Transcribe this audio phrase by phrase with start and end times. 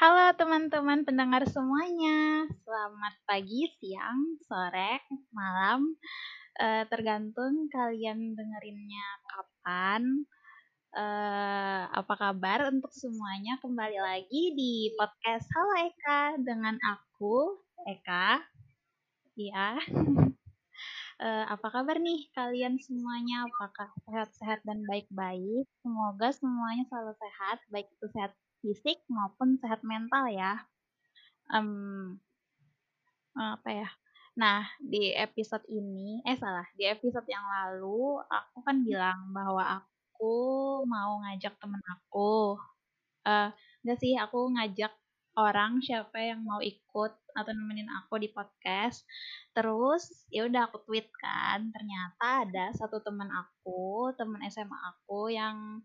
[0.00, 4.96] Halo teman-teman pendengar semuanya, selamat pagi, siang, sore,
[5.28, 5.92] malam,
[6.56, 10.24] uh, tergantung kalian dengerinnya kapan.
[10.96, 13.60] Uh, apa kabar untuk semuanya?
[13.60, 18.40] Kembali lagi di podcast Halo Eka dengan aku Eka.
[19.36, 19.84] Iya.
[21.20, 23.44] Uh, apa kabar nih kalian semuanya?
[23.52, 25.68] Apakah sehat-sehat dan baik-baik?
[25.84, 30.64] Semoga semuanya selalu sehat, baik itu sehat fisik maupun sehat mental ya.
[31.50, 32.20] Um,
[33.34, 33.88] apa ya?
[34.38, 40.36] Nah, di episode ini, eh salah, di episode yang lalu aku kan bilang bahwa aku
[40.86, 42.56] mau ngajak temen aku.
[43.26, 43.50] Uh,
[43.82, 44.92] enggak sih, aku ngajak
[45.38, 49.06] orang siapa yang mau ikut atau nemenin aku di podcast.
[49.54, 55.82] Terus ya udah aku tweet kan, ternyata ada satu teman aku, teman SMA aku yang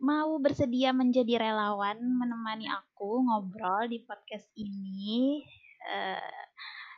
[0.00, 5.44] mau bersedia menjadi relawan menemani aku ngobrol di podcast ini.
[5.84, 6.40] Uh,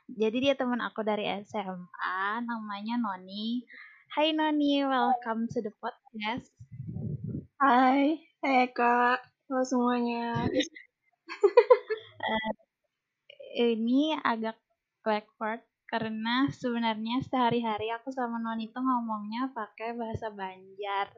[0.07, 3.67] jadi dia teman aku dari SMA, namanya Noni.
[4.15, 6.47] Hai Noni, welcome to the podcast.
[7.59, 9.19] Hai, hai Kak.
[9.51, 10.47] Halo semuanya.
[12.23, 12.53] uh,
[13.75, 14.63] ini agak
[15.03, 21.11] backward karena sebenarnya sehari-hari aku sama Noni itu ngomongnya pakai bahasa Banjar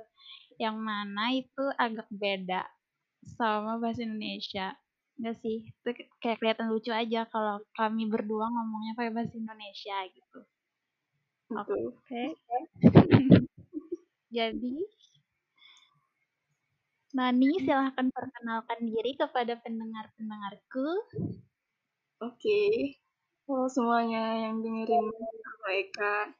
[0.59, 2.63] yang mana itu agak beda
[3.37, 4.77] sama bahasa Indonesia.
[5.15, 10.41] Enggak sih, itu kayak kelihatan lucu aja kalau kami berdua ngomongnya pakai bahasa Indonesia gitu.
[11.55, 11.79] Oke.
[12.03, 12.29] Okay.
[14.37, 14.75] Jadi,
[17.15, 20.89] Nani silahkan perkenalkan diri kepada pendengar-pendengarku.
[22.19, 22.43] Oke.
[22.43, 22.99] Okay.
[23.47, 25.15] Halo semuanya yang dengerin
[25.69, 26.33] Eka.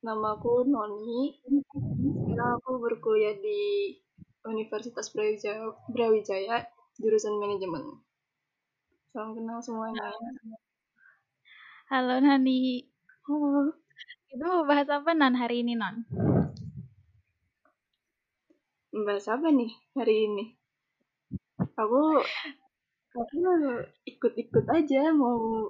[0.00, 1.36] Namaku Noni.
[1.44, 3.92] Sekarang aku berkuliah di
[4.48, 6.64] Universitas Brawijaya, Brawijaya
[6.96, 8.00] jurusan manajemen.
[9.12, 10.08] Salam kenal semuanya.
[11.92, 12.88] Halo Nani.
[13.28, 13.76] Halo.
[14.32, 16.08] Itu mau bahas apa Nan hari ini Non?
[19.04, 19.68] Bahas apa nih
[20.00, 20.44] hari ini?
[21.76, 22.24] Aku
[23.12, 23.36] aku
[24.08, 25.68] ikut-ikut aja mau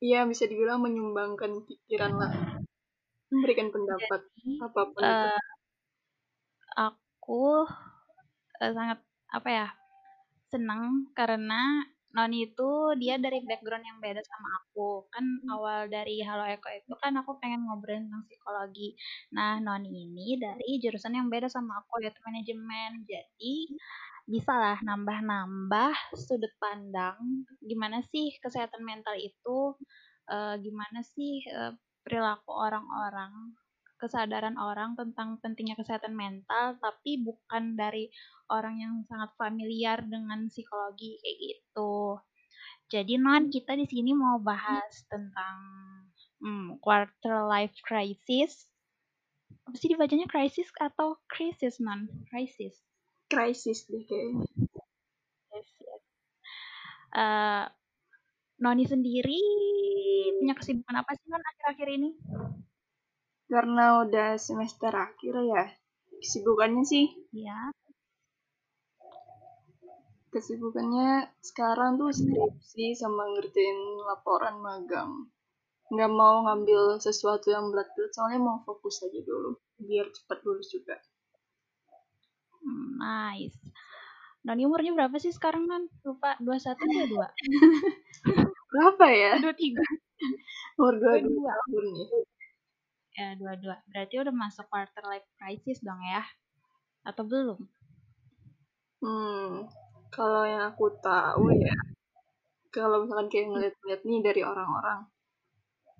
[0.00, 2.55] ya bisa dibilang menyumbangkan pikiran lah
[3.32, 5.28] memberikan pendapat Jadi, apa pun uh, itu.
[6.76, 7.44] Aku
[8.62, 8.98] uh, sangat
[9.32, 9.68] apa ya
[10.48, 11.84] senang karena
[12.16, 15.52] Noni itu dia dari background yang beda sama aku kan hmm.
[15.52, 18.96] awal dari Halo Eko itu kan aku pengen ngobrol tentang psikologi
[19.36, 23.56] nah Noni ini dari jurusan yang beda sama aku yaitu manajemen jadi
[24.26, 29.76] bisa lah nambah-nambah sudut pandang gimana sih kesehatan mental itu
[30.32, 33.58] uh, gimana sih uh, perilaku orang-orang,
[33.98, 38.06] kesadaran orang tentang pentingnya kesehatan mental, tapi bukan dari
[38.46, 42.22] orang yang sangat familiar dengan psikologi kayak gitu.
[42.86, 45.58] Jadi non kita di sini mau bahas tentang
[46.38, 48.70] hmm, quarter life crisis.
[49.66, 52.06] Apa sih dibacanya crisis atau crisis non?
[52.30, 52.78] Crisis.
[53.26, 54.46] Crisis deh kayaknya.
[55.50, 56.02] Yes, yes.
[57.10, 57.66] Uh,
[58.56, 59.36] Noni sendiri
[60.40, 62.10] punya kesibukan apa sih non akhir-akhir ini?
[63.52, 65.64] Karena udah semester akhir ya,
[66.24, 67.06] kesibukannya sih.
[67.36, 67.76] Iya.
[70.32, 75.28] Kesibukannya sekarang tuh skripsi sama ngerjain laporan magang.
[75.92, 80.96] Nggak mau ngambil sesuatu yang berat-berat, soalnya mau fokus aja dulu, biar cepat lulus juga.
[82.64, 83.54] Hmm, nice.
[84.46, 85.90] Noni umurnya berapa sih sekarang kan?
[86.06, 87.18] Lupa, 21 atau 22?
[88.70, 89.32] berapa ya?
[89.42, 90.78] 23.
[90.78, 92.08] Umur 22 tahun nih.
[93.18, 93.90] Ya, 22.
[93.90, 96.22] Berarti udah masuk quarter life crisis dong ya?
[97.02, 97.58] Atau belum?
[99.02, 99.66] Hmm,
[100.14, 101.74] kalau yang aku tahu ya,
[102.70, 105.10] kalau misalkan kayak ngeliat-ngeliat nih dari orang-orang,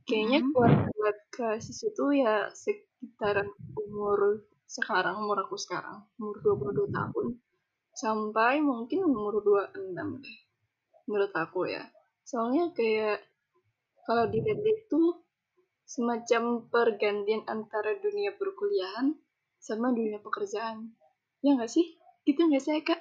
[0.07, 0.55] kayaknya hmm.
[0.55, 7.43] quarter life crisis itu ya sekitaran umur sekarang, umur aku sekarang, umur 22 tahun
[7.97, 10.39] sampai mungkin umur 26 deh
[11.09, 11.89] menurut aku ya.
[12.29, 13.25] Soalnya kayak
[14.05, 15.03] kalau di itu
[15.87, 19.15] semacam pergantian antara dunia perkuliahan
[19.63, 20.93] sama dunia pekerjaan.
[21.41, 21.97] Ya nggak sih?
[22.27, 23.01] Gitu nggak sih kak?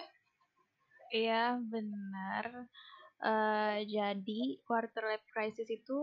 [1.11, 2.69] Iya benar.
[3.19, 5.99] Uh, jadi quarter life crisis itu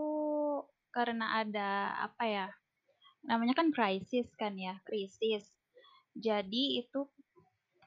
[0.91, 2.47] karena ada apa ya
[3.23, 5.47] namanya kan krisis kan ya krisis.
[6.13, 7.09] Jadi itu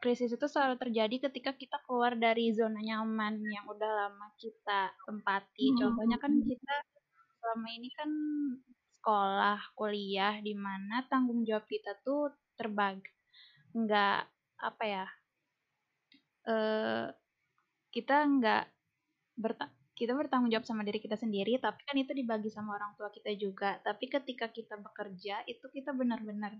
[0.05, 5.73] krisis itu selalu terjadi ketika kita keluar dari zona nyaman yang udah lama kita tempati.
[5.73, 5.77] Hmm.
[5.81, 6.75] Contohnya kan kita
[7.41, 8.09] selama ini kan
[9.01, 13.09] sekolah, kuliah, di mana tanggung jawab kita tuh terbagi.
[13.73, 14.29] Nggak,
[14.61, 15.05] apa ya,
[16.53, 17.09] uh,
[17.89, 18.63] kita nggak
[19.41, 19.65] berta
[19.95, 23.33] kita bertanggung jawab sama diri kita sendiri, tapi kan itu dibagi sama orang tua kita
[23.39, 23.81] juga.
[23.81, 26.53] Tapi ketika kita bekerja, itu kita benar-benar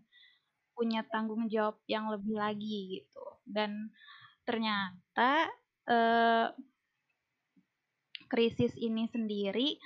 [0.76, 3.24] punya tanggung jawab yang lebih lagi gitu.
[3.48, 3.90] Dan
[4.44, 5.50] ternyata
[5.88, 6.48] eh,
[8.28, 9.80] krisis ini sendiri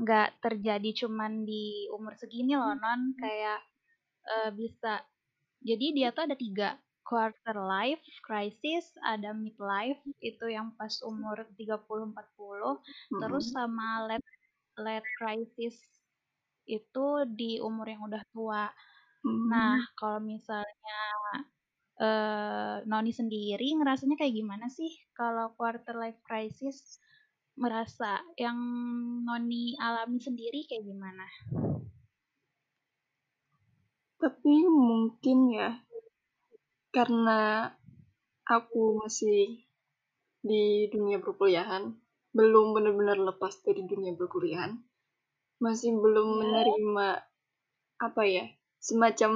[0.00, 3.60] nggak terjadi cuman di umur segini loh non kayak
[4.24, 5.04] uh, bisa
[5.60, 11.84] jadi dia tuh ada tiga quarter life crisis ada midlife itu yang pas umur 30
[11.84, 13.20] 40 hmm.
[13.20, 14.30] terus sama late
[14.80, 15.76] late crisis
[16.64, 18.72] itu di umur yang udah tua
[19.24, 19.46] hmm.
[19.48, 21.00] nah kalau misalnya
[22.00, 27.00] uh, Noni sendiri ngerasanya kayak gimana sih kalau quarter life crisis
[27.60, 28.56] merasa yang
[29.20, 31.28] Noni alami sendiri kayak gimana?
[34.20, 35.76] Tapi mungkin ya,
[36.92, 37.68] karena
[38.48, 39.64] aku masih
[40.40, 41.92] di dunia perkuliahan,
[42.32, 44.76] belum benar-benar lepas dari dunia perkuliahan,
[45.60, 46.36] masih belum ya.
[46.44, 47.08] menerima
[48.00, 48.48] apa ya,
[48.80, 49.32] semacam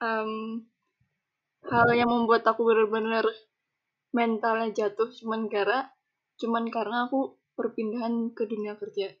[0.00, 0.32] um,
[1.66, 3.26] hal yang membuat aku benar-benar
[4.10, 5.90] mentalnya jatuh cuman gara
[6.40, 9.12] cuman karena aku perpindahan ke dunia kerja.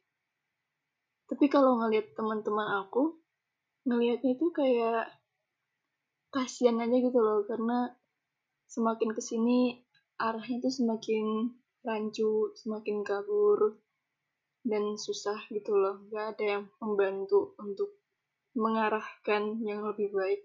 [1.28, 3.20] Tapi kalau ngeliat teman-teman aku,
[3.84, 5.12] ngelihatnya itu kayak
[6.32, 7.92] kasihan aja gitu loh, karena
[8.66, 9.84] semakin ke sini
[10.16, 11.52] arahnya itu semakin
[11.84, 13.76] rancu, semakin kabur,
[14.64, 16.00] dan susah gitu loh.
[16.08, 17.99] Gak ada yang membantu untuk
[18.54, 20.42] mengarahkan yang lebih baik.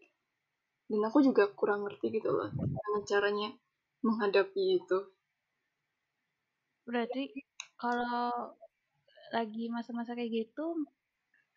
[0.86, 3.50] Dan aku juga kurang ngerti gitu loh, gimana caranya
[4.06, 5.00] menghadapi itu.
[6.86, 7.34] Berarti
[7.82, 8.54] kalau
[9.34, 10.86] lagi masa-masa kayak gitu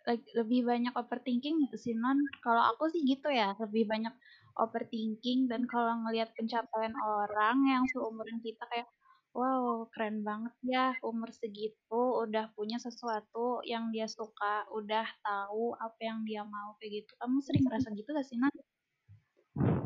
[0.09, 4.15] lebih banyak overthinking gitu sih non kalau aku sih gitu ya lebih banyak
[4.57, 8.89] overthinking dan kalau ngelihat pencapaian orang yang seumuran kita kayak
[9.37, 16.01] wow keren banget ya umur segitu udah punya sesuatu yang dia suka udah tahu apa
[16.01, 17.13] yang dia mau kayak gitu.
[17.21, 18.53] Kamu sering ngerasa gitu gak sih non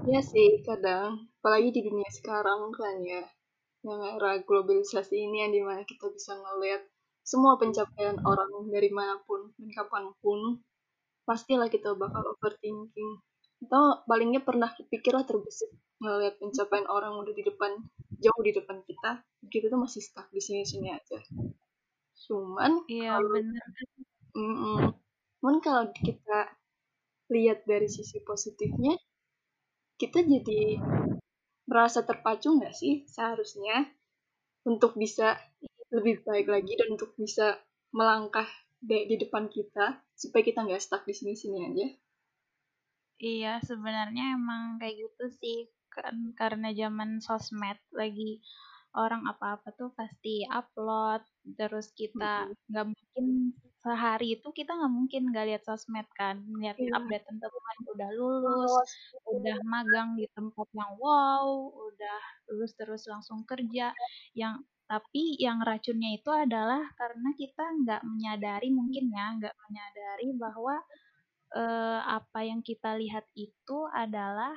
[0.02, 1.30] Iya sih kadang.
[1.40, 3.22] Apalagi di dunia sekarang kan ya
[3.82, 6.86] yang era globalisasi ini yang di mana kita bisa ngelihat
[7.22, 10.62] semua pencapaian orang dari mana pun dan kapan pun
[11.26, 13.22] pastilah kita bakal overthinking
[13.62, 15.70] atau palingnya pernah kepikir lah terbesit
[16.02, 17.78] ngelihat pencapaian orang udah di depan
[18.18, 21.18] jauh di depan kita kita tuh masih stuck di sini sini aja.
[22.26, 23.66] Cuman iya kalau, benar
[24.34, 24.78] mm -mm,
[25.38, 26.54] cuman kalau kita
[27.30, 28.98] lihat dari sisi positifnya
[29.98, 30.82] kita jadi
[31.70, 33.86] merasa terpacu nggak sih seharusnya
[34.66, 35.38] untuk bisa
[35.94, 37.58] lebih baik lagi dan untuk bisa
[37.92, 38.46] melangkah
[38.82, 41.86] di, di depan kita supaya kita nggak stuck di sini-sini aja.
[43.22, 45.58] Iya, sebenarnya emang kayak gitu sih
[45.92, 48.40] kan karena zaman sosmed lagi
[48.96, 51.20] orang apa-apa tuh pasti upload
[51.56, 52.92] terus kita nggak mm -hmm.
[52.92, 53.26] mungkin
[53.82, 56.96] sehari itu kita nggak mungkin nggak lihat sosmed kan lihat yeah.
[56.96, 58.90] update teman udah lulus
[59.26, 62.20] udah magang di tempat yang wow udah
[62.52, 63.90] lulus terus langsung kerja
[64.38, 70.76] yang tapi yang racunnya itu adalah karena kita nggak menyadari mungkin ya nggak menyadari bahwa
[71.56, 74.54] eh, apa yang kita lihat itu adalah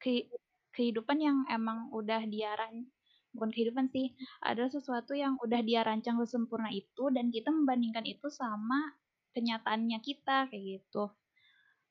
[0.00, 0.26] ke
[0.72, 2.88] kehidupan yang emang udah diarahin
[3.34, 4.10] bukan kehidupan sih
[4.42, 8.94] adalah sesuatu yang udah dia rancang sesempurna itu dan kita membandingkan itu sama
[9.34, 11.14] kenyataannya kita kayak gitu.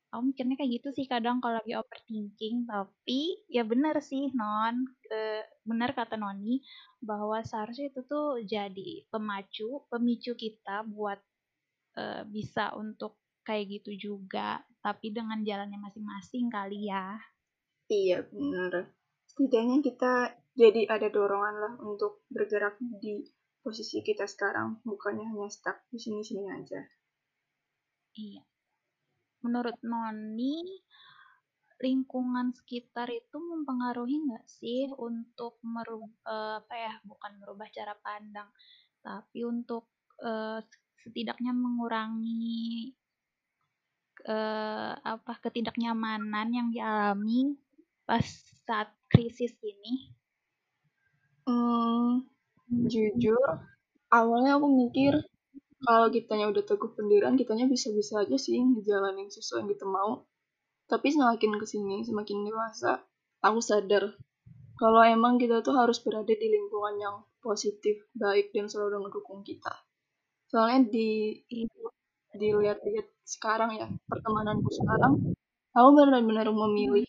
[0.09, 5.45] Aku mikirnya kayak gitu sih kadang kalau lagi overthinking tapi ya benar sih non e,
[5.61, 6.65] benar kata Noni
[6.97, 11.21] bahwa seharusnya itu tuh jadi pemacu pemicu kita buat
[11.93, 14.61] e, bisa untuk kayak gitu juga.
[14.85, 17.17] Tapi dengan jalannya masing-masing kali ya.
[17.89, 18.93] Iya benar.
[19.25, 20.13] Setidaknya kita
[20.53, 23.25] jadi ada dorongan lah untuk bergerak di
[23.65, 24.77] posisi kita sekarang.
[24.85, 26.85] Bukannya hanya stuck di sini-sini aja.
[28.13, 28.45] Iya.
[29.41, 30.85] Menurut Noni
[31.79, 38.51] lingkungan sekitar itu mempengaruhi nggak sih untuk merubah uh, apa ya bukan merubah cara pandang
[38.99, 39.87] tapi untuk
[40.19, 40.59] uh,
[41.07, 42.91] setidaknya mengurangi
[44.25, 47.55] uh, apa ketidaknyamanan yang dialami
[48.03, 48.25] pas
[48.67, 50.13] saat krisis ini?
[51.47, 52.25] Hmm,
[52.69, 53.41] jujur,
[54.11, 55.13] awalnya aku mikir
[55.79, 60.27] kalau kitanya udah teguh pendirian, kitanya bisa-bisa aja sih ngejalanin sesuatu yang kita mau.
[60.89, 63.01] Tapi semakin ke sini, semakin dewasa,
[63.39, 64.19] aku sadar
[64.79, 69.75] kalau emang kita tuh harus berada di lingkungan yang positif, baik, dan selalu mendukung kita.
[70.47, 71.35] Soalnya di
[72.35, 75.13] dilihat-lihat sekarang ya, pertemananku sekarang,
[75.73, 77.05] aku benar-benar memilih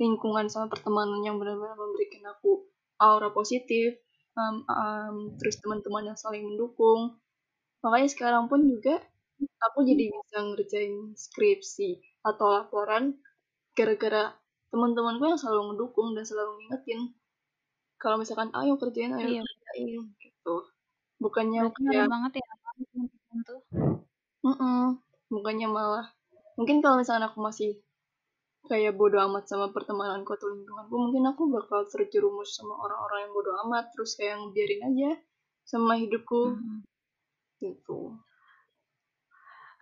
[0.00, 2.66] lingkungan sama pertemanan yang benar-benar memberikan aku
[2.98, 3.94] aura positif
[4.34, 7.18] um, um, terus teman-teman yang saling mendukung.
[7.84, 8.98] Makanya sekarang pun juga
[9.70, 13.18] aku jadi bisa ngerjain skripsi atau laporan
[13.76, 14.34] gara-gara
[14.72, 17.14] teman-temanku yang selalu mendukung dan selalu ngingetin
[17.98, 19.42] kalau misalkan ayo kerjain ayo Iya.
[19.42, 20.56] kerjain gitu.
[21.22, 23.06] Bukannya Berarti kayak banget ya teman-teman
[24.44, 25.00] mm
[25.32, 26.06] bukannya malah
[26.54, 27.80] mungkin kalau misalkan aku masih
[28.68, 33.56] kayak bodoh amat sama pertemananku atau lingkunganku mungkin aku bakal terjerumus sama orang-orang yang bodoh
[33.66, 35.10] amat terus kayak ngebiarin aja
[35.64, 36.84] sama hidupku Mhm.
[37.60, 38.14] gitu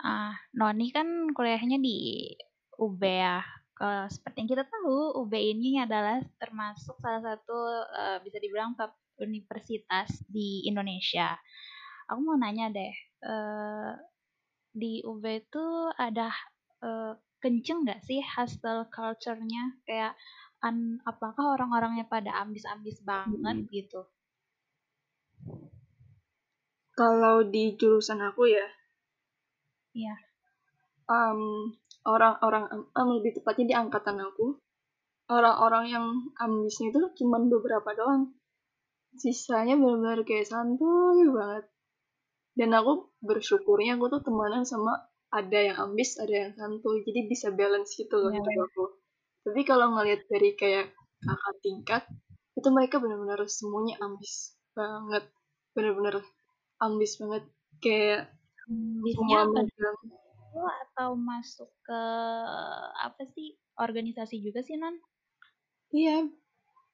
[0.03, 2.27] Ah, Noni kan kuliahnya di
[2.75, 3.39] UB ya.
[3.79, 8.99] Kalau seperti yang kita tahu, UB ini adalah termasuk salah satu eh, bisa dibilang top
[9.23, 11.39] universitas di Indonesia.
[12.11, 12.91] Aku mau nanya deh,
[13.23, 13.91] eh,
[14.81, 15.65] di UB itu
[16.07, 16.29] ada
[16.89, 17.13] eh,
[17.43, 19.65] kenceng nggak sih hustle culture-nya?
[19.87, 20.13] Kayak
[20.67, 23.69] an- apakah orang-orangnya pada ambis-ambis banget Hmm.
[23.71, 24.01] gitu?
[26.99, 28.67] kalau di jurusan aku ya
[29.95, 30.15] Iya.
[31.09, 31.41] um,
[32.07, 32.65] orang-orang
[32.99, 34.59] um, lebih tepatnya di angkatan aku
[35.31, 36.07] orang-orang yang
[36.39, 38.23] ambisnya itu cuma beberapa doang
[39.23, 41.65] sisanya benar-benar kayak santuy banget
[42.53, 47.01] dan aku bersyukurnya aku tuh temenan sama ada yang ambis ada yang santuy.
[47.09, 48.67] Jadi bisa balance gitu loh Iya, hidup bener.
[48.69, 48.85] aku.
[49.49, 50.93] Tapi kalau ngelihat dari kayak
[51.25, 52.03] kakak tingkat
[52.53, 55.25] itu mereka benar-benar semuanya ambis banget.
[55.73, 56.21] Benar-benar
[56.85, 57.45] ambis banget.
[57.81, 58.21] Kayak
[58.69, 62.03] megang itu atau masuk ke
[63.01, 65.01] apa sih organisasi juga sih non?
[65.97, 66.29] iya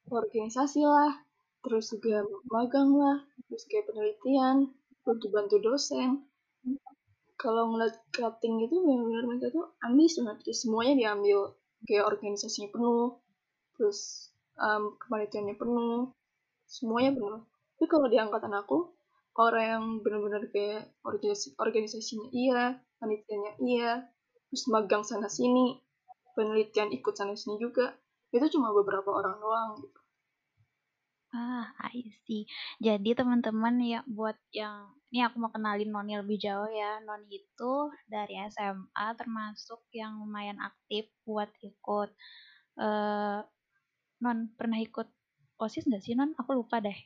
[0.09, 1.27] organisasi lah.
[1.67, 2.23] Terus juga
[2.55, 3.19] magang lah.
[3.50, 4.71] Terus kayak penelitian
[5.02, 6.26] bantu-bantu dosen.
[7.38, 10.37] Kalau ngeliat cutting itu benar-benar mereka tuh ambis banget.
[10.47, 11.55] Jadi semuanya diambil.
[11.87, 13.23] Kayak organisasinya penuh.
[13.78, 16.11] Terus um, kepanitiaannya penuh.
[16.67, 17.43] Semuanya penuh.
[17.78, 18.99] Tapi kalau di angkatan aku
[19.38, 23.90] orang yang benar-benar kayak organisasi organisasinya iya panitianya iya
[24.50, 25.78] terus magang sana sini
[26.35, 27.95] penelitian ikut sana sini juga
[28.35, 29.98] itu cuma beberapa orang doang gitu
[31.32, 32.49] Ah, I see.
[32.80, 37.00] Jadi teman-teman ya buat yang ini aku mau kenalin Noni lebih jauh ya.
[37.04, 37.73] Noni itu
[38.08, 42.08] dari SMA termasuk yang lumayan aktif buat ikut
[42.80, 43.38] eh
[44.25, 45.08] Non pernah ikut
[45.64, 46.30] OSIS nggak sih Non?
[46.40, 46.99] Aku lupa deh.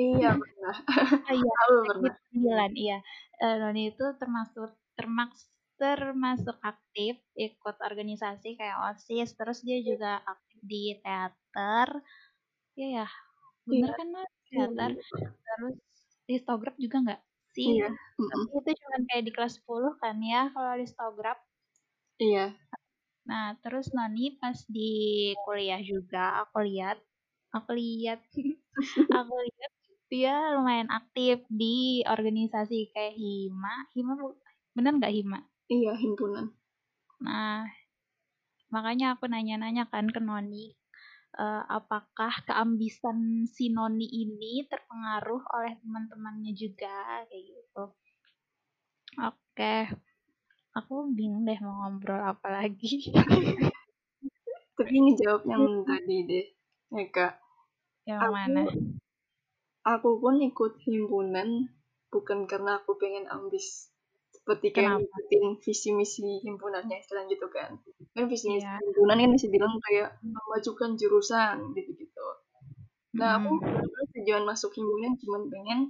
[0.00, 0.76] iya pernah
[1.26, 2.98] Ah, iya, aku pernah sembilan, iya.
[3.42, 10.58] Eh, Noni itu termasuk termasuk termasuk aktif ikut organisasi kayak OSIS, terus dia juga aktif
[10.66, 11.88] di teater.
[12.78, 13.06] Iya ya,
[13.70, 14.28] bener iya kan Non?
[14.52, 14.90] iya Teater.
[14.90, 14.92] bener.
[15.46, 15.76] Terus
[16.32, 17.20] histograf juga nggak
[17.56, 17.70] sih?
[17.70, 17.86] iya
[18.28, 21.38] Tapi itu cuma kayak di kelas 10 kan ya kalau histograf.
[22.18, 22.44] iya
[23.28, 24.80] Nah, terus Noni pas di
[25.44, 26.96] kuliah juga aku lihat,
[27.56, 28.18] aku lihat,
[29.16, 29.72] aku lihat
[30.12, 31.66] dia lumayan aktif di
[32.14, 33.74] organisasi kayak Hima.
[33.94, 34.38] Hima bu-
[34.76, 35.38] bener nggak Hima?
[35.74, 36.46] iya himpunan
[37.20, 37.66] Nah,
[38.74, 40.64] makanya aku nanya-nanya kan ke Noni,
[41.36, 47.84] eh, apakah keambisan si Noni ini terpengaruh oleh teman-temannya juga kayak gitu.
[49.20, 49.74] Oke,
[50.72, 53.12] aku bingung deh mau ngobrol apa lagi.
[54.76, 56.46] tapi ngejawab yang tadi deh
[56.96, 57.32] ya kak
[58.08, 58.62] Yang aku mana?
[59.84, 61.68] aku pun ikut himpunan
[62.08, 63.91] bukan karena aku pengen ambis
[64.42, 65.06] seperti kayak Kenapa?
[65.06, 67.78] ngikutin visi misi himpunannya istilahnya gitu kan.
[68.10, 68.82] Kan visi misi Iya.
[68.82, 72.26] himpunan kan bisa bilang kayak memajukan jurusan gitu gitu.
[73.22, 75.80] Nah aku benar-benar tujuan masuk himpunan cuma pengen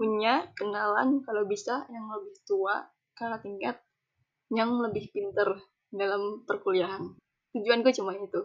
[0.00, 2.80] punya kenalan kalau bisa yang lebih tua
[3.12, 3.76] kakak tingkat
[4.48, 5.60] yang lebih pinter
[5.92, 7.12] dalam perkuliahan.
[7.52, 8.40] Tujuanku cuma itu.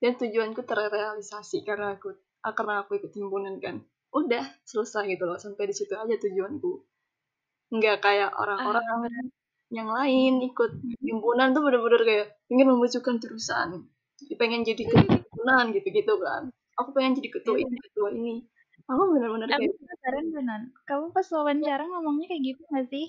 [0.00, 3.84] Dan tujuanku terrealisasi karena aku karena aku ikut himpunan kan.
[4.16, 5.36] Udah selesai gitu loh.
[5.36, 6.89] Sampai di situ aja tujuanku
[7.70, 9.26] nggak kayak Ah, orang-orang berat.
[9.70, 13.68] yang lain ikut himpunan tuh bener-bener kayak ingin memajukan jurusan.
[14.36, 16.50] Pengen jadi ketua himpunan gitu-gitu kan.
[16.78, 18.34] Aku pengen jadi ketua Iya, ini ketua ini.
[18.90, 20.62] Aku bener-bener Aku kayak penasaran beneran.
[20.84, 23.06] Kamu pas wawancara ngomongnya kayak gitu gak sih?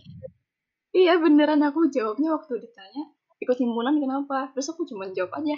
[0.91, 3.03] iya beneran aku jawabnya waktu ditanya
[3.39, 4.51] ikut himpunan kenapa?
[4.53, 5.55] Terus aku cuma jawab aja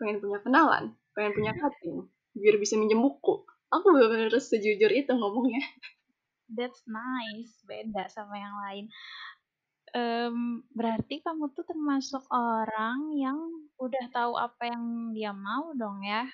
[0.00, 3.44] pengen punya kenalan pengen punya cutting biar bisa minjem buku.
[3.70, 5.60] Aku bener-bener sejujur itu ngomongnya
[6.50, 7.62] That's nice.
[7.64, 8.84] Beda sama yang lain.
[9.90, 13.38] Em, berarti kamu tuh termasuk orang yang
[13.78, 16.26] udah tahu apa yang dia mau dong ya.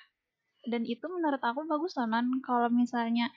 [0.67, 2.41] Dan itu menurut aku bagus Nan.
[2.45, 3.33] Kalau misalnya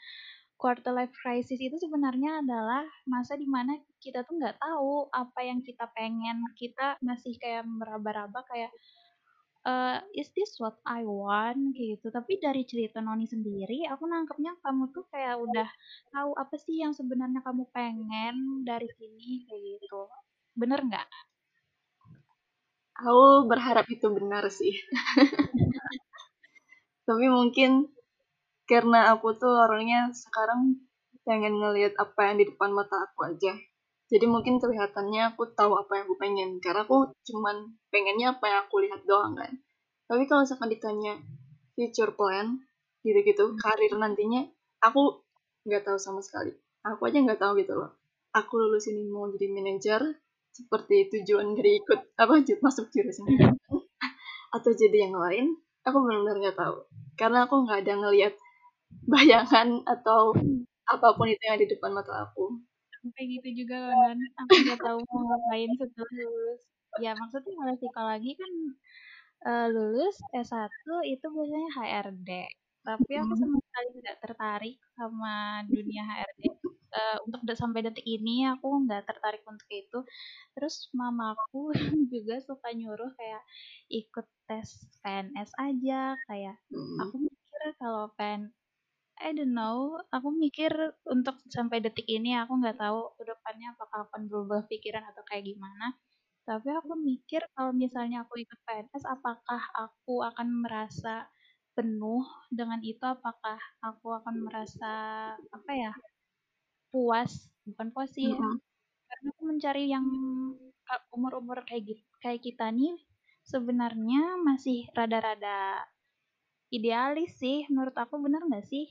[0.60, 5.64] quarter life crisis itu sebenarnya adalah masa di mana kita tuh nggak tahu apa yang
[5.64, 6.44] kita pengen.
[6.56, 8.72] Kita masih kayak meraba-raba kayak
[9.64, 11.76] uh, is this what I want?
[11.76, 12.08] Gitu.
[12.08, 15.68] Tapi dari cerita Noni sendiri aku nangkepnya kamu tuh kayak udah
[16.12, 20.08] tahu apa sih yang sebenarnya kamu pengen dari sini kayak gitu.
[20.56, 21.08] Bener nggak?
[23.00, 24.76] Aku berharap itu benar sih.
[27.08, 27.88] Tapi mungkin
[28.68, 30.78] karena aku tuh orangnya sekarang
[31.26, 33.52] pengen ngelihat apa yang di depan mata aku aja
[34.10, 38.58] jadi mungkin kelihatannya aku tahu apa yang aku pengen karena aku cuman pengennya apa yang
[38.66, 39.54] aku lihat doang kan.
[40.10, 41.14] Tapi kalau misalkan ditanya
[41.78, 42.58] future plan
[43.06, 44.50] gitu-gitu karir nantinya
[44.82, 45.22] aku
[45.62, 46.50] nggak tahu sama sekali.
[46.82, 47.94] Aku aja nggak tahu gitu loh.
[48.34, 50.02] Aku lulus ini mau jadi manajer
[50.50, 53.30] seperti tujuan dari ikut apa masuk jurusan
[54.58, 55.54] atau jadi yang lain
[55.86, 56.82] aku benar-benar nggak tahu.
[57.14, 58.34] Karena aku nggak ada ngelihat
[59.06, 60.34] bayangan atau
[60.90, 62.58] apa pun itu yang ada di depan mata aku
[63.00, 66.62] sampai gitu juga loh kan aku nggak tahu mau ngapain setelah lulus.
[66.98, 68.52] Ya maksudnya kalau psikologi kan
[69.48, 70.70] uh, lulus S1
[71.06, 72.30] itu biasanya HRD
[72.80, 76.42] tapi aku sama sekali tidak tertarik sama dunia HRD
[76.96, 80.00] uh, untuk sampai detik ini aku nggak tertarik untuk itu.
[80.56, 81.72] Terus mamaku
[82.12, 83.42] juga suka nyuruh kayak
[83.92, 84.68] ikut tes
[85.04, 86.56] PNS aja kayak
[87.04, 88.48] aku mikir kalau PN
[89.20, 90.00] I don't know.
[90.08, 90.72] Aku mikir
[91.04, 95.44] untuk sampai detik ini aku nggak tahu ke depannya apakah akan berubah pikiran atau kayak
[95.44, 95.92] gimana.
[96.48, 101.28] Tapi aku mikir kalau misalnya aku ikut PNS, apakah aku akan merasa
[101.76, 103.04] penuh dengan itu?
[103.04, 104.92] Apakah aku akan merasa
[105.36, 105.92] apa ya
[106.88, 107.52] puas?
[107.68, 108.56] Bukan puas sih, mm -hmm.
[109.06, 110.06] karena aku mencari yang
[111.14, 112.98] umur-umur kayak gitu, kayak kita nih
[113.46, 115.86] sebenarnya masih rada-rada
[116.70, 118.86] idealis sih menurut aku benar nggak sih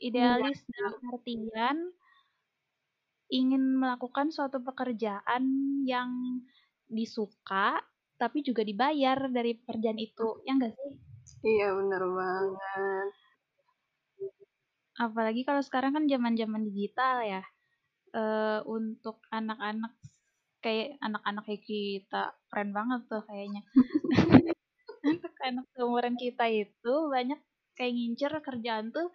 [0.00, 0.72] idealis hmm.
[0.72, 1.78] dalam artian
[3.30, 5.44] ingin melakukan suatu pekerjaan
[5.86, 6.42] yang
[6.90, 7.78] disuka
[8.20, 10.44] tapi juga dibayar dari pekerjaan itu.
[10.44, 10.92] Ya enggak sih?
[11.40, 13.10] Iya benar banget.
[15.00, 17.42] Apalagi kalau sekarang kan zaman-zaman digital ya
[18.12, 19.96] uh, untuk anak-anak
[20.60, 23.64] kayak anak-anak kayak kita keren banget tuh kayaknya.
[25.00, 27.40] Untuk anak seumuran kita itu banyak
[27.80, 29.08] kayak ngincer kerjaan tuh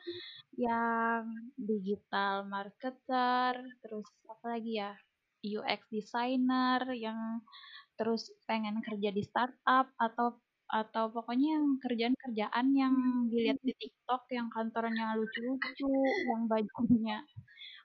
[0.57, 4.97] yang digital marketer, terus apa lagi ya?
[5.45, 7.45] UX designer yang
[7.93, 12.95] terus pengen kerja di startup atau atau pokoknya yang kerjaan-kerjaan yang
[13.29, 15.93] dilihat di TikTok yang kantornya lucu-lucu,
[16.33, 17.21] yang bajunya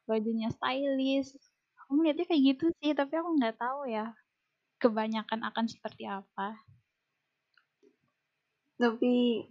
[0.09, 1.37] bajunya stylish.
[1.85, 4.17] Aku melihatnya kayak gitu sih, tapi aku nggak tahu ya
[4.81, 6.57] kebanyakan akan seperti apa.
[8.81, 9.45] Tapi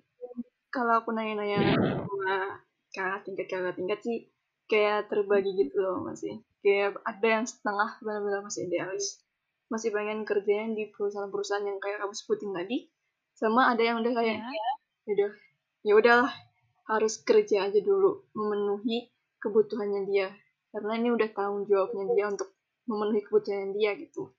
[0.70, 2.62] kalau aku nanya-nanya sama
[2.94, 4.18] kakak tingkat kakak tingkat sih
[4.70, 6.42] kayak terbagi gitu loh masih.
[6.62, 9.22] Kayak ada yang setengah benar-benar masih idealis.
[9.70, 12.78] Masih pengen kerjanya di perusahaan-perusahaan yang kayak kamu sebutin tadi
[13.38, 14.38] sama ada yang udah kayak
[15.08, 15.32] ya udah
[15.86, 16.34] ya udahlah
[16.90, 19.10] harus kerja aja dulu memenuhi
[19.42, 20.30] kebutuhannya dia.
[20.70, 22.50] Karena ini udah tanggung jawabnya dia untuk
[22.86, 24.34] memenuhi kebutuhannya dia gitu.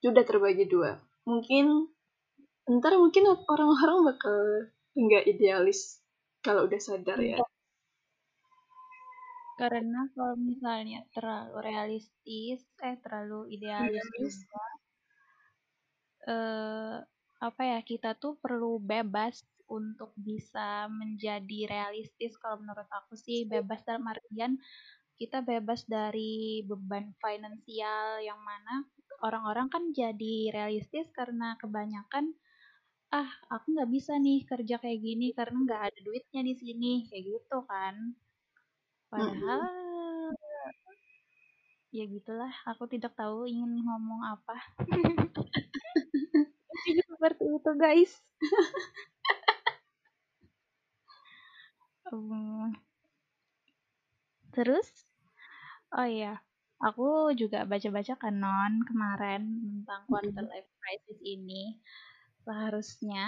[0.00, 1.00] Itu udah terbagi dua.
[1.24, 1.88] Mungkin
[2.68, 4.36] ntar mungkin orang-orang bakal
[4.94, 6.00] nggak idealis
[6.40, 7.38] kalau udah sadar ya.
[9.60, 14.66] Karena kalau misalnya terlalu realistis, eh terlalu idealis juga,
[16.32, 16.96] eh,
[17.40, 22.40] apa ya kita tuh perlu bebas untuk bisa menjadi realistis.
[22.40, 24.56] Kalau menurut aku sih bebas dalam artian
[25.20, 28.88] kita bebas dari beban finansial yang mana
[29.20, 32.32] orang-orang kan jadi realistis karena kebanyakan
[33.10, 36.92] ah aku nggak bisa nih kerja kayak gini karena nggak ada duitnya di sini.
[37.10, 38.14] Kayak gitu kan.
[39.10, 40.30] Padahal mm -hmm.
[41.90, 44.56] ya gitulah aku tidak tahu ingin ngomong apa.
[47.10, 48.12] Seperti itu guys.
[54.54, 54.86] Terus?
[55.94, 56.38] Oh iya
[56.80, 61.76] aku juga baca-baca kan non kemarin tentang quarter life crisis ini
[62.44, 63.26] seharusnya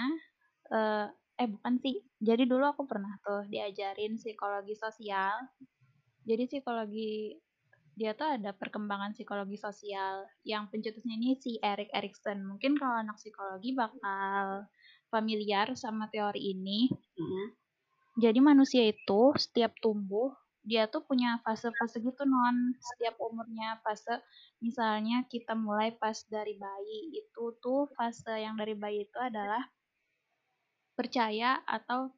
[0.73, 2.01] uh, eh bukan sih.
[2.21, 5.33] Jadi dulu aku pernah tuh diajarin psikologi sosial.
[6.23, 7.35] Jadi psikologi
[7.93, 10.25] dia tuh ada perkembangan psikologi sosial.
[10.45, 12.41] Yang pencetusnya ini si Erik Erikson.
[12.45, 14.69] Mungkin kalau anak psikologi bakal
[15.13, 16.89] familiar sama teori ini.
[16.89, 17.45] Mm-hmm.
[18.13, 24.23] jadi manusia itu setiap tumbuh dia tuh punya fase-fase gitu non setiap umurnya fase
[24.63, 29.59] misalnya kita mulai pas dari bayi itu tuh fase yang dari bayi itu adalah
[30.95, 32.15] percaya atau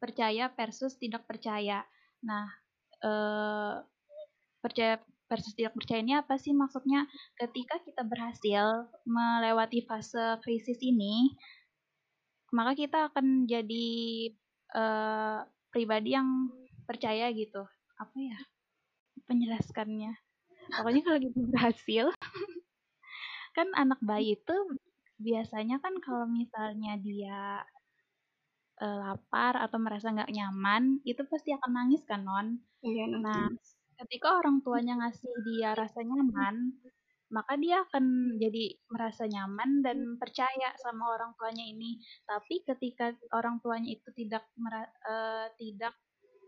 [0.00, 1.84] percaya versus tidak percaya.
[2.24, 2.48] Nah
[3.04, 3.74] eh,
[4.64, 4.96] percaya
[5.28, 6.56] versus tidak percaya ini apa sih?
[6.56, 7.04] Maksudnya
[7.36, 11.36] ketika kita berhasil melewati fase krisis ini
[12.54, 13.86] maka kita akan jadi
[14.78, 15.42] uh,
[15.74, 16.54] pribadi yang
[16.86, 17.66] percaya gitu.
[17.98, 18.38] Apa ya?
[19.26, 20.23] Penjelaskannya
[20.70, 22.06] pokoknya kalau gitu berhasil.
[23.56, 24.56] Kan anak bayi itu
[25.14, 27.62] biasanya kan kalau misalnya dia
[28.82, 33.46] uh, lapar atau merasa nggak nyaman itu pasti akan nangis kan non iya, nah
[34.02, 36.74] ketika orang tuanya ngasih dia rasa nyaman
[37.34, 41.98] maka dia akan jadi merasa nyaman dan percaya sama orang tuanya ini.
[42.22, 44.46] Tapi ketika orang tuanya itu tidak
[45.02, 45.98] uh, tidak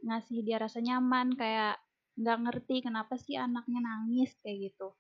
[0.07, 1.83] ngasih dia rasa nyaman, kayak
[2.17, 4.97] nggak ngerti kenapa sih anaknya nangis kayak gitu.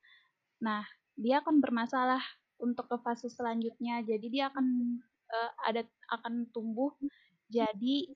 [0.62, 0.84] Nah,
[1.16, 2.20] dia akan bermasalah
[2.60, 4.04] untuk ke fase selanjutnya.
[4.04, 4.66] Jadi dia akan
[5.32, 6.92] uh, ada akan tumbuh
[7.46, 8.10] jadi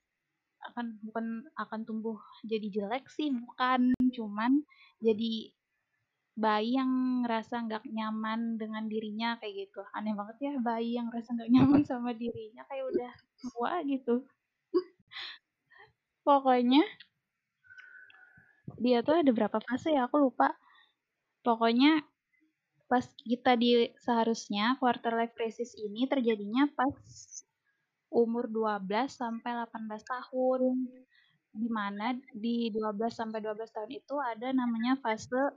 [0.61, 4.61] akan bukan akan tumbuh jadi jelek sih, bukan cuman
[5.01, 5.49] jadi
[6.41, 11.37] bayi yang ngerasa nggak nyaman dengan dirinya kayak gitu aneh banget ya bayi yang ngerasa
[11.37, 13.13] nggak nyaman sama dirinya kayak udah
[13.45, 14.25] tua gitu
[16.25, 16.81] pokoknya
[18.79, 20.55] dia tuh ada berapa fase ya aku lupa
[21.43, 22.05] pokoknya
[22.91, 26.95] pas kita di seharusnya quarter life crisis ini terjadinya pas
[28.11, 30.75] umur 12 sampai 18 tahun
[31.51, 35.55] di mana di 12 sampai 12 tahun itu ada namanya fase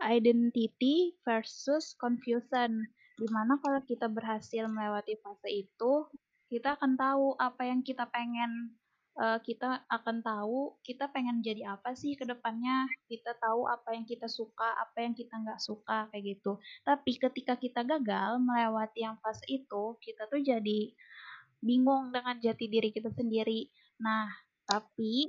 [0.00, 2.88] identity versus confusion.
[3.20, 6.08] Di mana kalau kita berhasil melewati fase itu,
[6.48, 8.79] kita akan tahu apa yang kita pengen.
[9.18, 12.86] Uh, kita akan tahu kita pengen jadi apa sih ke depannya.
[13.10, 16.56] Kita tahu apa yang kita suka, apa yang kita nggak suka kayak gitu.
[16.86, 20.94] Tapi ketika kita gagal melewati yang fase itu, kita tuh jadi
[21.60, 23.68] bingung dengan jati diri kita sendiri.
[24.00, 24.30] Nah,
[24.64, 25.28] tapi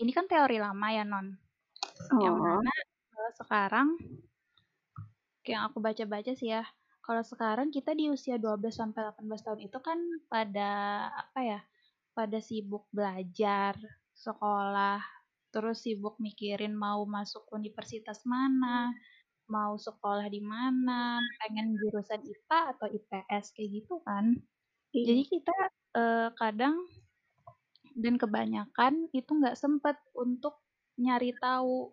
[0.00, 1.36] ini kan teori lama ya non.
[2.16, 2.20] Oh.
[2.24, 2.72] Yang mana
[3.12, 3.88] kalau sekarang
[5.44, 6.64] yang aku baca-baca sih ya
[7.00, 9.98] kalau sekarang kita di usia 12 sampai 18 tahun itu kan
[10.30, 10.70] pada
[11.10, 11.60] apa ya
[12.20, 13.72] pada sibuk belajar
[14.12, 15.00] sekolah
[15.48, 18.92] terus sibuk mikirin mau masuk universitas mana
[19.48, 24.36] mau sekolah di mana pengen jurusan IPA atau IPS kayak gitu kan
[24.92, 25.04] iya.
[25.08, 25.56] jadi kita
[25.96, 26.76] eh, kadang
[27.96, 30.60] dan kebanyakan itu nggak sempet untuk
[31.00, 31.88] nyari tahu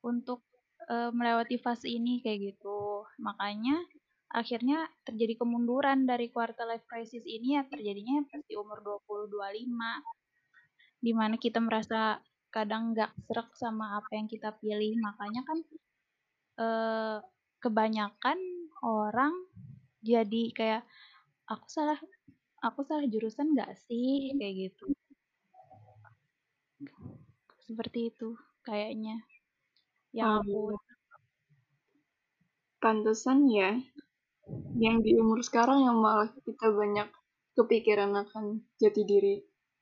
[0.00, 0.46] untuk
[0.88, 3.04] uh, melewati fase ini kayak gitu.
[3.20, 3.76] Makanya
[4.30, 9.66] akhirnya terjadi kemunduran dari quarter life crisis ini ya terjadinya pas di umur 20-25
[11.00, 12.20] di mana kita merasa
[12.52, 14.98] kadang nggak serak sama apa yang kita pilih.
[15.00, 15.58] Makanya kan
[16.60, 17.18] eh,
[17.62, 18.38] kebanyakan
[18.84, 19.34] orang
[20.04, 20.82] jadi kayak
[21.48, 21.98] aku salah
[22.60, 24.34] aku salah jurusan nggak sih?
[24.36, 24.84] Kayak gitu.
[27.64, 29.22] Seperti itu kayaknya.
[30.10, 30.60] Yang aku
[32.80, 33.76] pantesan ya
[34.78, 37.08] yang di umur sekarang yang malah kita banyak
[37.54, 39.36] kepikiran akan jati diri.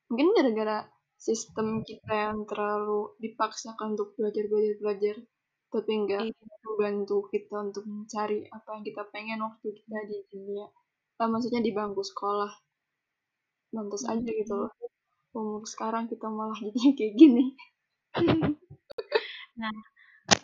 [0.08, 5.16] Mungkin gara-gara sistem kita yang terlalu dipaksakan untuk belajar belajar belajar
[5.68, 6.56] tapi enggak iya.
[6.64, 10.64] membantu kita untuk mencari apa yang kita pengen waktu kita di dunia.
[11.20, 12.48] Nah, maksudnya di bangku sekolah.
[13.76, 14.72] Lantas aja gitu loh.
[15.36, 17.44] Umur sekarang kita malah jadi kayak gini.
[19.58, 19.74] Nah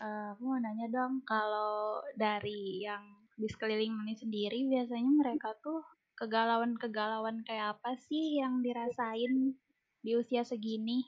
[0.01, 5.83] uh, aku mau nanya dong kalau dari yang di sekeliling Mani sendiri biasanya mereka tuh
[6.15, 9.59] kegalauan-kegalauan kayak apa sih yang dirasain
[9.99, 11.03] di usia segini?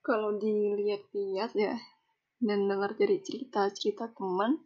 [0.00, 1.74] Kalau dilihat-lihat ya
[2.40, 4.62] dan dengar dari cerita-cerita teman,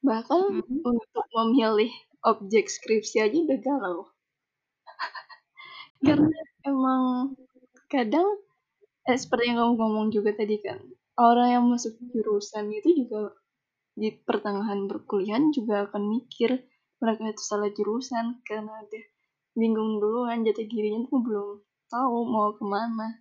[0.00, 0.80] bahkan -hmm.
[0.86, 1.92] untuk memilih
[2.24, 3.98] objek skripsi aja udah galau.
[6.06, 7.34] Karena emang
[7.92, 8.40] kadang
[9.04, 10.80] eh, seperti yang kamu ngomong juga tadi kan
[11.18, 13.34] orang yang masuk jurusan itu juga
[13.98, 16.62] di pertengahan perkuliahan juga akan mikir
[17.02, 19.02] mereka itu salah jurusan karena dia
[19.58, 21.48] bingung duluan jati dirinya tuh belum
[21.90, 23.18] tahu mau ke mana.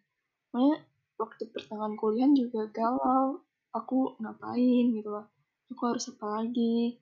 [0.54, 0.78] Makanya
[1.18, 3.42] waktu pertengahan kuliah juga galau
[3.74, 4.86] aku ngapain?
[4.94, 5.26] gitu loh.
[5.74, 7.02] Aku harus apa lagi?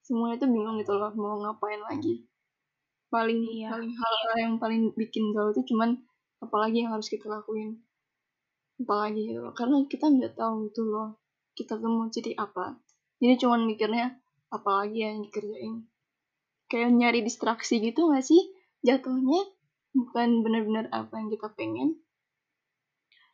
[0.00, 2.24] Semuanya tuh bingung gitu loh mau ngapain lagi?
[3.12, 3.68] Paling iya.
[3.68, 6.00] paling hal, hal yang paling bikin galau itu cuman
[6.40, 7.76] apalagi yang harus kita lakuin
[8.80, 9.54] apalagi gitu loh.
[9.56, 12.80] Karena kita nggak tahu itu loh kita tuh mau jadi apa.
[13.20, 14.16] Jadi cuman mikirnya
[14.48, 15.84] apalagi yang dikerjain?
[16.66, 18.40] Kayak nyari distraksi gitu gak sih?
[18.80, 19.44] Jatuhnya
[19.92, 22.00] bukan benar-benar apa yang kita pengen.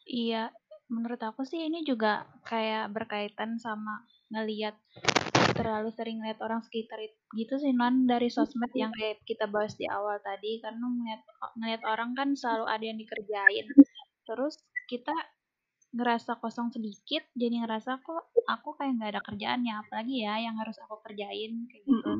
[0.08, 0.50] Iya
[0.88, 4.72] menurut aku sih ini juga kayak berkaitan sama ngeliat
[5.52, 6.96] terlalu sering lihat orang sekitar
[7.36, 10.58] gitu sih non dari sosmed yang kayak kita bahas di awal tadi.
[10.58, 11.22] Karena ngeliat
[11.56, 13.66] ngeliat orang kan selalu ada yang dikerjain.
[14.28, 15.12] Terus kita
[15.88, 20.76] ngerasa kosong sedikit jadi ngerasa kok aku kayak nggak ada kerjaannya apalagi ya yang harus
[20.84, 22.12] aku kerjain kayak gitu.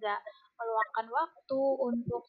[0.00, 0.20] Nggak
[0.56, 2.24] meluangkan waktu untuk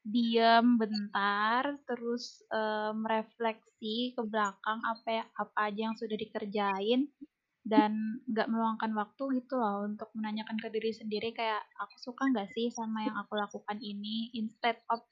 [0.00, 7.12] diam bentar terus um, refleksi ke belakang apa apa aja yang sudah dikerjain
[7.60, 12.48] dan nggak meluangkan waktu gitu loh untuk menanyakan ke diri sendiri kayak aku suka nggak
[12.56, 14.32] sih sama yang aku lakukan ini?
[14.32, 15.04] Instead of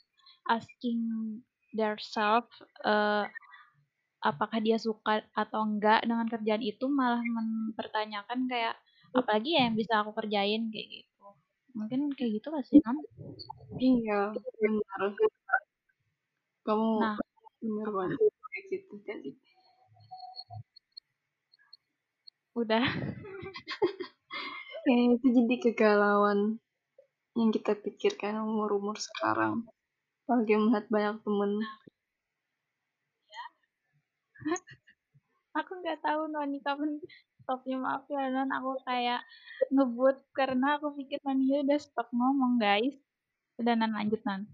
[0.48, 1.00] asking
[1.76, 2.48] their self
[2.88, 3.28] uh,
[4.18, 8.74] apakah dia suka atau enggak dengan kerjaan itu malah mempertanyakan kayak
[9.14, 10.70] apalagi ya yang bisa aku kerjain?
[10.74, 11.26] Kayak gitu.
[11.76, 12.98] Mungkin kayak gitu gak sih non
[13.78, 15.00] iya benar.
[16.66, 17.16] Kamu nah,
[17.62, 18.18] benar banget.
[18.18, 19.30] Kayak gitu tadi
[22.58, 22.84] udah.
[24.88, 26.58] Ya itu jadi kegalauan
[27.36, 29.68] yang kita pikirkan umur-umur sekarang.
[30.24, 31.52] Apalagi melihat banyak temen
[35.58, 37.00] aku nggak tahu Noni kapan
[37.42, 37.76] stopnya.
[37.80, 39.20] Maaf ya non aku kayak
[39.74, 42.96] ngebut karena aku pikir Noni udah stop ngomong guys.
[43.58, 44.46] Udah nan lanjut nan.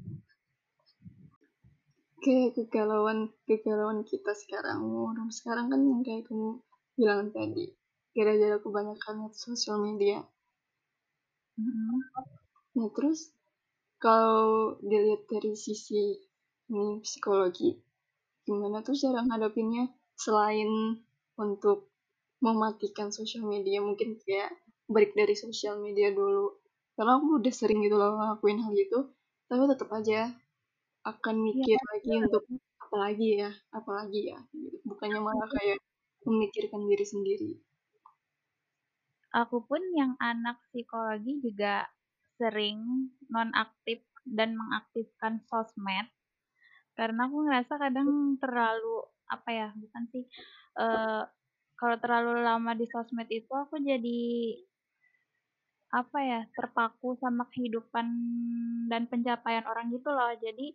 [2.25, 4.81] Kayak kegalauan kegalauan kita sekarang.
[4.83, 6.63] Orang sekarang kan yang kayak kamu
[6.95, 7.75] bilang tadi
[8.15, 10.23] gara-gara kebanyakan sosial media.
[11.55, 12.03] Mm-hmm.
[12.75, 13.31] nah terus
[14.03, 16.19] kalau dilihat dari sisi
[16.67, 17.79] ini psikologi
[18.45, 21.01] gimana tuh cara ngadapinnya selain
[21.41, 21.91] untuk
[22.45, 24.53] mematikan sosial media mungkin kayak
[24.87, 26.55] break dari sosial media dulu.
[26.95, 29.01] Karena aku udah sering gitu loh ngelakuin hal itu
[29.45, 30.33] tapi tetap aja
[31.05, 32.19] akan mikir ya, lagi ya.
[32.25, 32.43] untuk
[32.81, 34.39] apalagi ya apalagi ya
[34.89, 35.79] bukannya malah kayak
[36.25, 37.51] memikirkan diri sendiri.
[39.35, 41.85] Aku pun yang anak psikologi juga
[42.39, 46.09] sering nonaktif dan mengaktifkan sosmed
[46.95, 50.25] karena aku ngerasa kadang terlalu apa ya bukan sih
[50.79, 51.27] uh,
[51.75, 54.23] kalau terlalu lama di sosmed itu aku jadi
[55.95, 58.07] apa ya terpaku sama kehidupan
[58.91, 60.35] dan pencapaian orang gitu loh.
[60.35, 60.75] Jadi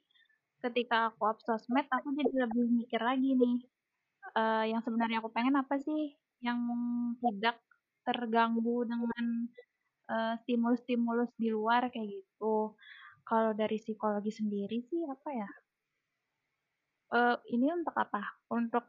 [0.64, 3.58] ketika aku up sosmed aku jadi lebih mikir lagi nih
[4.36, 6.60] uh, yang sebenarnya aku pengen apa sih yang
[7.20, 7.60] tidak
[8.08, 9.26] terganggu dengan
[10.08, 12.76] uh, stimulus-stimulus di luar kayak gitu.
[13.28, 15.50] Kalau dari psikologi sendiri sih apa ya
[17.14, 18.22] uh, ini untuk apa
[18.54, 18.86] untuk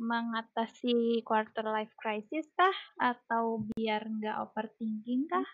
[0.00, 5.46] mengatasi quarter life crisis kah atau biar nggak overthinking kah?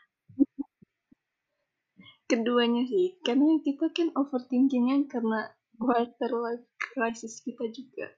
[2.27, 5.47] Keduanya sih, karena kita kan overthinkingnya karena
[5.79, 8.11] quarter life crisis kita juga.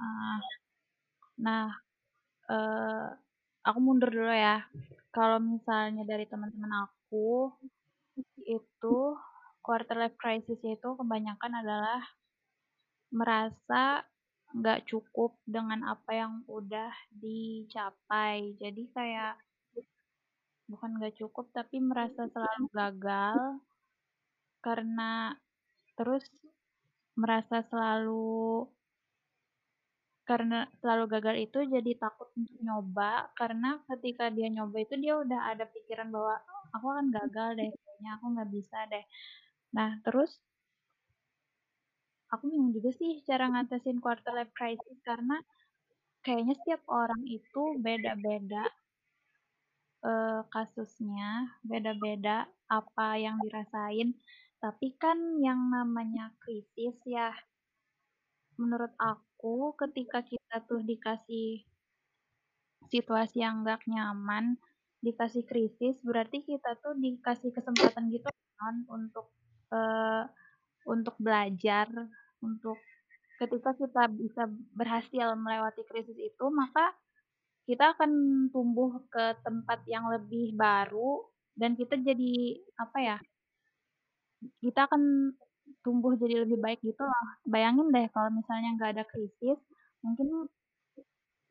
[0.00, 0.40] Uh,
[1.36, 1.68] nah,
[2.48, 3.12] uh,
[3.62, 4.64] aku mundur dulu ya.
[5.12, 7.52] Kalau misalnya dari teman-teman aku
[8.48, 8.96] itu
[9.60, 12.00] quarter life crisis itu kebanyakan adalah
[13.12, 14.04] merasa
[14.52, 18.56] nggak cukup dengan apa yang udah dicapai.
[18.60, 19.34] Jadi kayak
[20.70, 23.38] bukan nggak cukup tapi merasa selalu gagal
[24.64, 25.36] karena
[25.98, 26.24] terus
[27.18, 28.64] merasa selalu
[30.22, 35.40] karena selalu gagal itu jadi takut untuk nyoba karena ketika dia nyoba itu dia udah
[35.50, 36.38] ada pikiran bahwa
[36.72, 39.04] aku akan gagal deh kayaknya aku nggak bisa deh
[39.76, 40.30] nah terus
[42.32, 45.36] aku bingung juga sih cara ngatasin quarter life crisis karena
[46.24, 48.64] kayaknya setiap orang itu beda-beda
[50.06, 54.14] uh, kasusnya, beda-beda apa yang dirasain.
[54.62, 57.34] Tapi kan yang namanya krisis ya,
[58.54, 61.66] menurut aku ketika kita tuh dikasih
[62.86, 64.54] situasi yang gak nyaman,
[65.02, 69.34] dikasih krisis, berarti kita tuh dikasih kesempatan gitu kan untuk
[69.74, 70.30] uh,
[70.86, 71.90] untuk belajar,
[72.42, 72.78] untuk
[73.40, 76.94] ketika kita bisa berhasil melewati krisis itu, maka
[77.66, 78.10] kita akan
[78.50, 81.22] tumbuh ke tempat yang lebih baru
[81.54, 83.18] dan kita jadi apa ya?
[84.58, 85.32] Kita akan
[85.86, 87.26] tumbuh jadi lebih baik gitu loh.
[87.46, 89.58] Bayangin deh kalau misalnya nggak ada krisis,
[90.02, 90.50] mungkin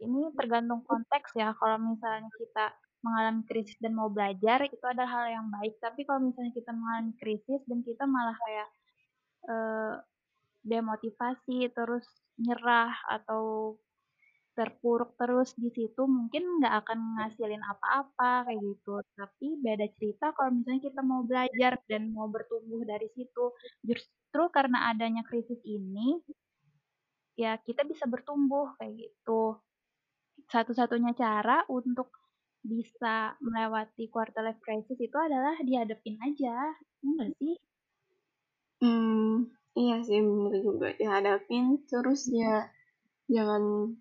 [0.04, 1.56] ini tergantung konteks ya.
[1.56, 5.80] Kalau misalnya kita mengalami krisis dan mau belajar itu adalah hal yang baik.
[5.82, 8.68] Tapi kalau misalnya kita mengalami krisis dan kita malah kayak
[9.50, 9.94] uh,
[10.62, 12.06] demotivasi terus
[12.38, 13.76] nyerah atau
[14.52, 19.00] terpuruk terus di situ mungkin nggak akan ngasilin apa-apa kayak gitu.
[19.16, 23.56] Tapi beda cerita kalau misalnya kita mau belajar dan mau bertumbuh dari situ.
[23.82, 26.20] Justru karena adanya krisis ini
[27.40, 29.58] ya kita bisa bertumbuh kayak gitu.
[30.52, 32.12] Satu-satunya cara untuk
[32.62, 36.76] bisa melewati quarter life crisis itu adalah dihadapin aja.
[37.02, 37.56] Enggak sih?
[38.84, 40.88] Hmm Iya sih bener juga.
[41.00, 42.68] Dihadapin terus ya
[43.32, 43.96] jangan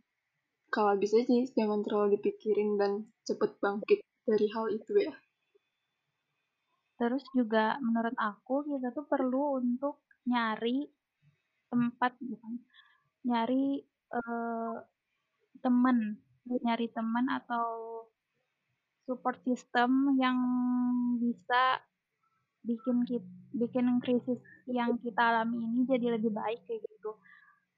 [0.70, 5.14] kalau bisa sih jangan terlalu dipikirin dan cepet bangkit dari hal itu ya.
[6.98, 10.84] Terus juga menurut aku kita tuh perlu untuk nyari
[11.70, 12.60] tempat bukan
[13.24, 14.74] nyari uh,
[15.62, 17.66] temen nyari teman atau
[19.06, 20.38] support system yang
[21.22, 21.78] bisa
[22.64, 27.16] bikin kita, bikin krisis yang kita alami ini jadi lebih baik kayak gitu.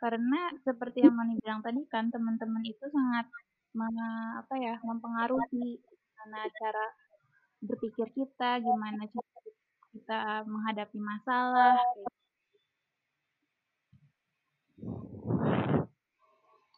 [0.03, 3.31] Karena seperti yang Mani bilang tadi kan teman-teman itu sangat
[3.73, 5.81] mana apa ya mempengaruhi
[6.18, 6.87] mana cara
[7.64, 9.38] berpikir kita gimana cara
[9.97, 11.81] kita menghadapi masalah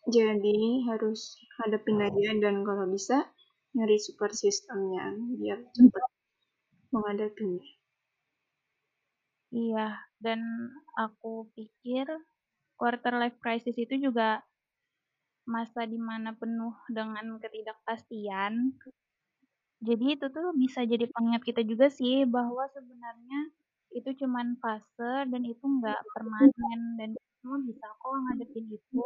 [0.07, 3.27] jadi harus hadapin aja dan kalau bisa
[3.75, 6.09] nyari support sistemnya biar cepat
[6.95, 7.65] menghadapinya
[9.55, 10.41] iya dan
[10.99, 12.07] aku pikir
[12.75, 14.43] quarter life crisis itu juga
[15.45, 18.75] masa di mana penuh dengan ketidakpastian.
[19.85, 23.53] Jadi itu tuh bisa jadi pengingat kita juga sih bahwa sebenarnya
[23.93, 29.05] itu cuman fase dan itu nggak permanen dan semua bisa kok ngadepin itu.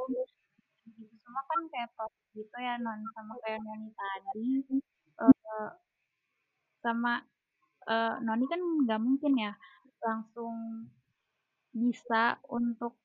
[0.87, 4.49] Itu semua kan kayak proses gitu ya non sama kayak Noni tadi.
[5.19, 5.71] Uh,
[6.79, 7.27] sama
[7.91, 9.53] uh, Noni kan nggak mungkin ya
[10.03, 10.87] langsung
[11.75, 12.97] bisa untuk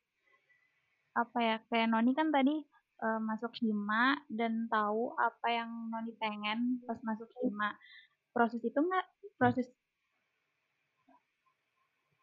[1.14, 2.58] apa ya kayak Noni kan tadi
[3.06, 7.78] uh, masuk Hima dan tahu apa yang Noni pengen pas masuk Hima
[8.34, 9.06] proses itu nggak
[9.38, 9.70] proses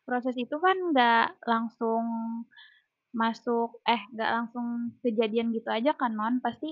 [0.03, 2.05] proses itu kan nggak langsung
[3.15, 4.67] masuk eh nggak langsung
[5.03, 6.71] kejadian gitu aja kan non pasti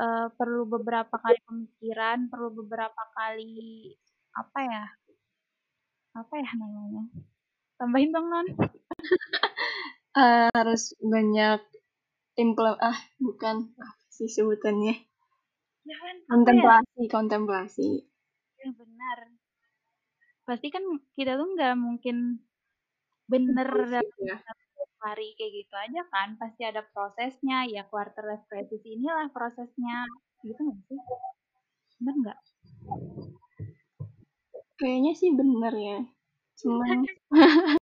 [0.00, 3.92] uh, perlu beberapa kali pemikiran perlu beberapa kali
[4.36, 4.84] apa ya
[6.14, 7.04] apa ya namanya?
[7.78, 8.46] Tambahin dong non
[10.18, 11.60] uh, harus banyak
[12.36, 13.70] implement ah bukan.
[13.78, 14.94] Apa sih sebutannya.
[15.88, 17.08] Ya kan, kontemplasi ya?
[17.08, 17.88] kontemplasi
[18.60, 19.18] ya benar.
[20.44, 20.84] Pasti kan
[21.16, 22.44] kita tuh nggak mungkin
[23.30, 23.70] bener
[24.20, 24.36] ya.
[25.00, 26.36] hari kayak gitu aja kan.
[26.36, 27.64] Pasti ada prosesnya.
[27.64, 30.04] Ya quarter life crisis inilah prosesnya.
[30.44, 31.00] Gitu nggak sih?
[32.04, 32.38] Bener nggak
[34.80, 35.98] kayaknya sih bener ya.
[36.56, 37.04] Cuman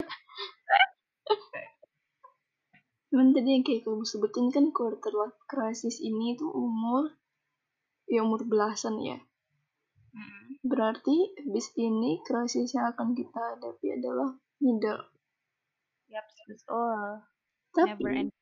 [3.07, 7.13] cuman tadi yang kayak kamu sebutin kan quarter life crisis ini tuh umur
[8.09, 9.21] ya umur belasan ya.
[10.17, 10.57] Hmm.
[10.65, 15.05] berarti bis ini krisis yang akan kita hadapi adalah middle.
[16.09, 17.21] Yap betul.
[17.77, 18.33] Tapi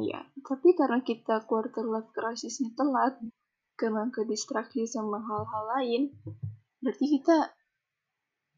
[0.00, 3.20] iya tapi karena kita quarter life crisisnya telat
[3.76, 6.02] karena ke distraksi sama hal-hal lain
[6.82, 7.54] berarti kita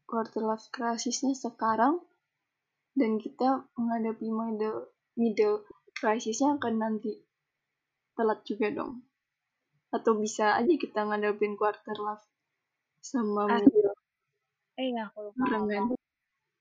[0.09, 2.01] quarter life crisisnya sekarang
[2.97, 5.61] dan kita menghadapi middle middle
[5.93, 7.21] crisisnya akan nanti
[8.17, 9.05] telat juga dong.
[9.93, 12.25] Atau bisa aja kita ngadepin quarter life
[12.99, 13.61] sama ah.
[13.61, 13.93] middle.
[14.75, 15.43] eh ya aku lupa.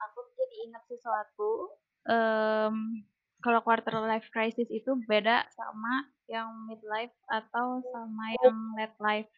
[0.04, 3.02] Aku jadi ingat sesuatu um,
[3.40, 9.32] kalau quarter life crisis itu beda sama yang midlife atau sama yang late life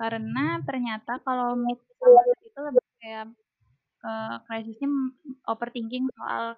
[0.00, 3.26] karena ternyata kalau mid sama itu lebih kayak
[4.00, 4.88] uh, krisisnya
[5.44, 6.56] overthinking soal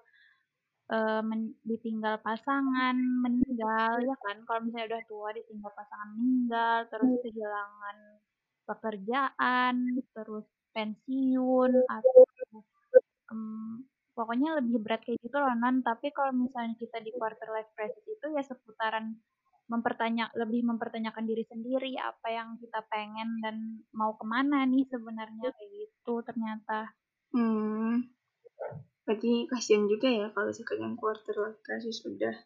[0.91, 4.37] uh, men ditinggal pasangan, meninggal, ya kan?
[4.47, 7.97] Kalau misalnya udah tua ditinggal pasangan meninggal, terus kehilangan
[8.63, 9.75] pekerjaan,
[10.15, 12.23] terus pensiun atau
[13.29, 13.83] um,
[14.17, 15.83] pokoknya lebih berat kayak gitu loh non.
[15.83, 19.19] Tapi kalau misalnya kita di quarter life crisis itu ya seputaran
[19.71, 25.49] mempertanya lebih mempertanyakan diri sendiri apa yang kita pengen dan mau ke mana nih sebenarnya
[25.55, 26.91] kayak gitu ternyata
[27.33, 28.13] Hmm.
[29.03, 32.37] Berarti kasihan juga ya kalau sekarang quarter life crisis udah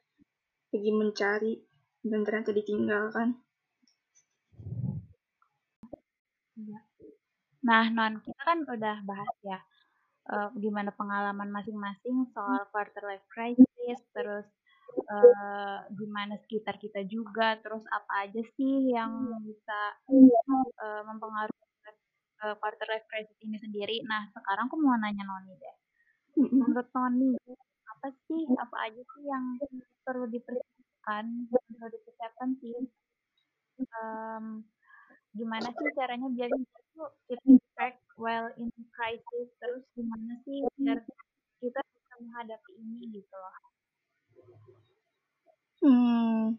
[0.71, 1.53] pergi mencari
[2.07, 3.35] dan ternyata ditinggalkan.
[6.57, 6.79] Iya.
[7.67, 9.59] Nah, non kita kan udah bahas ya
[10.31, 14.47] uh, gimana pengalaman masing-masing soal quarter life crisis, terus
[15.05, 19.79] uh, gimana sekitar kita juga, terus apa aja sih yang bisa
[20.09, 21.67] uh, mempengaruhi
[22.43, 24.01] uh, quarter life crisis ini sendiri.
[24.05, 25.75] Nah, sekarang aku mau nanya Noni deh.
[26.37, 27.33] Menurut Noni,
[27.89, 29.57] apa sih, apa aja sih yang
[30.05, 32.77] perlu dipersiapkan, perlu dipersiapkan sih?
[33.77, 34.65] Um,
[35.33, 37.41] gimana sih caranya biar kita tuh keep
[37.77, 41.01] track while in crisis, terus gimana sih biar
[41.61, 43.76] kita bisa menghadapi ini gitu loh.
[45.81, 46.57] Hmm,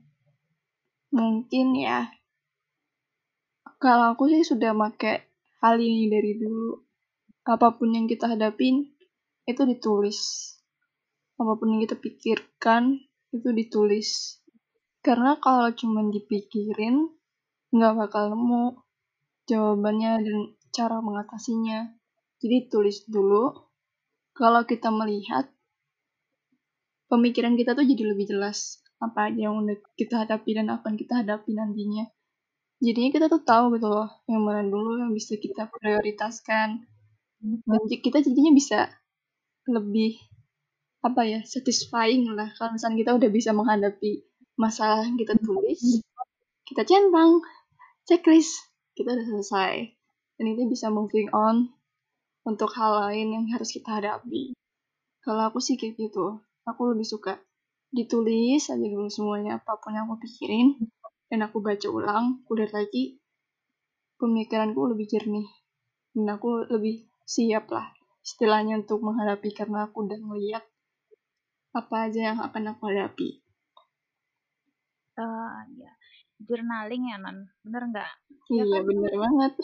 [1.13, 2.09] mungkin ya.
[3.79, 5.27] Kalau aku sih sudah pakai
[5.63, 6.79] hal ini dari dulu.
[7.49, 8.93] Apa pun yang kita hadapin,
[9.49, 10.19] itu ditulis.
[11.39, 12.99] Apa pun yang kita pikirkan,
[13.33, 14.39] itu ditulis.
[14.99, 17.09] karena kalau cuma dipikirin
[17.71, 18.83] nggak bakal nemu
[19.47, 20.39] jawabannya dan
[20.75, 21.97] cara mengatasinya
[22.43, 23.55] jadi tulis dulu
[24.35, 25.49] kalau kita melihat
[27.09, 31.25] pemikiran kita tuh jadi lebih jelas apa aja yang udah kita hadapi dan akan kita
[31.25, 32.07] hadapi nantinya.
[32.79, 36.87] Jadinya kita tuh tahu gitu loh yang mana dulu yang bisa kita prioritaskan.
[37.43, 38.91] Dan kita jadinya bisa
[39.67, 40.19] lebih
[40.99, 44.27] apa ya satisfying lah kalau misalnya kita udah bisa menghadapi
[44.59, 46.03] masalah yang kita tulis.
[46.67, 47.43] Kita centang
[48.07, 49.75] checklist kita udah selesai.
[50.39, 51.71] Dan itu bisa moving on
[52.47, 54.55] untuk hal lain yang harus kita hadapi.
[55.23, 56.39] Kalau aku sih kayak gitu
[56.69, 57.41] aku lebih suka
[57.89, 60.77] ditulis aja dulu semuanya apa pun yang aku pikirin
[61.33, 63.17] dan aku baca ulang aku lihat lagi
[64.21, 65.49] pemikiranku lebih jernih
[66.13, 67.89] dan aku lebih siap lah
[68.21, 70.65] istilahnya untuk menghadapi karena aku udah ngeliat
[71.73, 73.41] apa aja yang akan aku hadapi.
[75.19, 75.91] Uh, ya
[76.39, 78.13] journaling ya non bener nggak?
[78.53, 78.83] Iya ya, kan?
[78.87, 79.53] bener banget.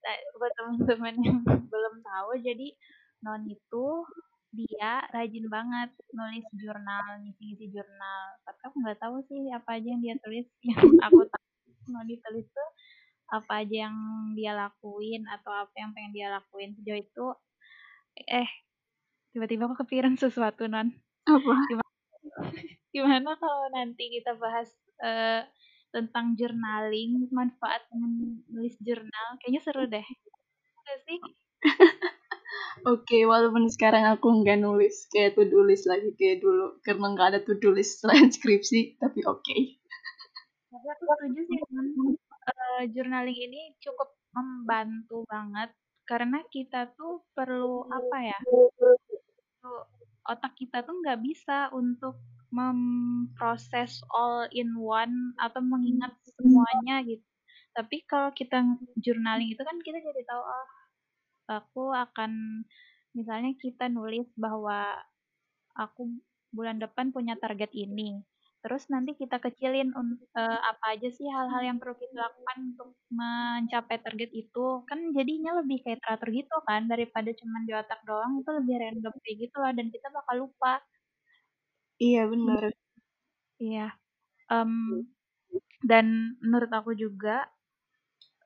[0.00, 1.38] Nah, buat teman-teman yang
[1.70, 2.72] belum tahu jadi
[3.20, 3.86] non itu
[4.50, 8.22] dia rajin banget nulis jurnal ngisi-ngisi jurnal.
[8.42, 10.46] Tapi aku nggak tahu sih apa aja yang dia tulis.
[10.68, 11.46] Yang aku tahu
[11.90, 12.70] non ditulis tuh
[13.30, 13.96] apa aja yang
[14.34, 16.74] dia lakuin atau apa yang pengen dia lakuin.
[16.74, 17.26] Sejauh itu
[18.26, 18.50] eh
[19.30, 20.90] tiba-tiba aku kepikiran sesuatu non
[21.30, 21.54] apa?
[21.70, 21.94] Gimana,
[22.90, 25.46] gimana kalau nanti kita bahas uh,
[25.94, 29.26] tentang journaling manfaat menulis jurnal?
[29.38, 30.06] Kayaknya seru deh.
[30.86, 31.18] Gak sih
[32.88, 37.28] Oke, okay, walaupun sekarang aku nggak nulis kayak do list lagi kayak dulu karena nggak
[37.36, 39.44] ada do list selain skripsi, tapi oke.
[39.44, 39.76] Okay.
[40.72, 45.68] Aku setuju sih uh, journaling ini cukup membantu banget
[46.08, 48.38] karena kita tuh perlu apa ya?
[50.30, 52.16] otak kita tuh nggak bisa untuk
[52.48, 57.22] memproses all in one atau mengingat semuanya gitu.
[57.76, 58.62] Tapi kalau kita
[58.98, 60.66] journaling itu kan kita jadi tahu oh
[61.50, 62.62] aku akan
[63.12, 64.94] misalnya kita nulis bahwa
[65.74, 66.06] aku
[66.54, 68.22] bulan depan punya target ini.
[68.60, 73.96] Terus nanti kita kecilin uh, apa aja sih hal-hal yang perlu kita lakukan untuk mencapai
[74.04, 74.84] target itu.
[74.84, 79.14] Kan jadinya lebih kayak teratur gitu kan daripada cuma di otak doang itu lebih random
[79.24, 80.84] kayak gitu lah dan kita bakal lupa.
[81.96, 82.70] Iya benar.
[83.56, 83.86] Iya.
[84.52, 85.08] Um,
[85.80, 87.48] dan menurut aku juga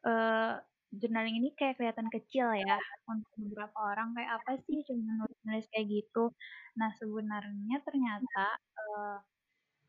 [0.07, 0.62] uh,
[1.01, 2.78] journaling ini kayak kelihatan kecil ya
[3.11, 6.30] untuk beberapa orang kayak apa sih cuma nulis-nulis kayak gitu.
[6.78, 8.47] Nah sebenarnya ternyata
[8.78, 9.18] uh,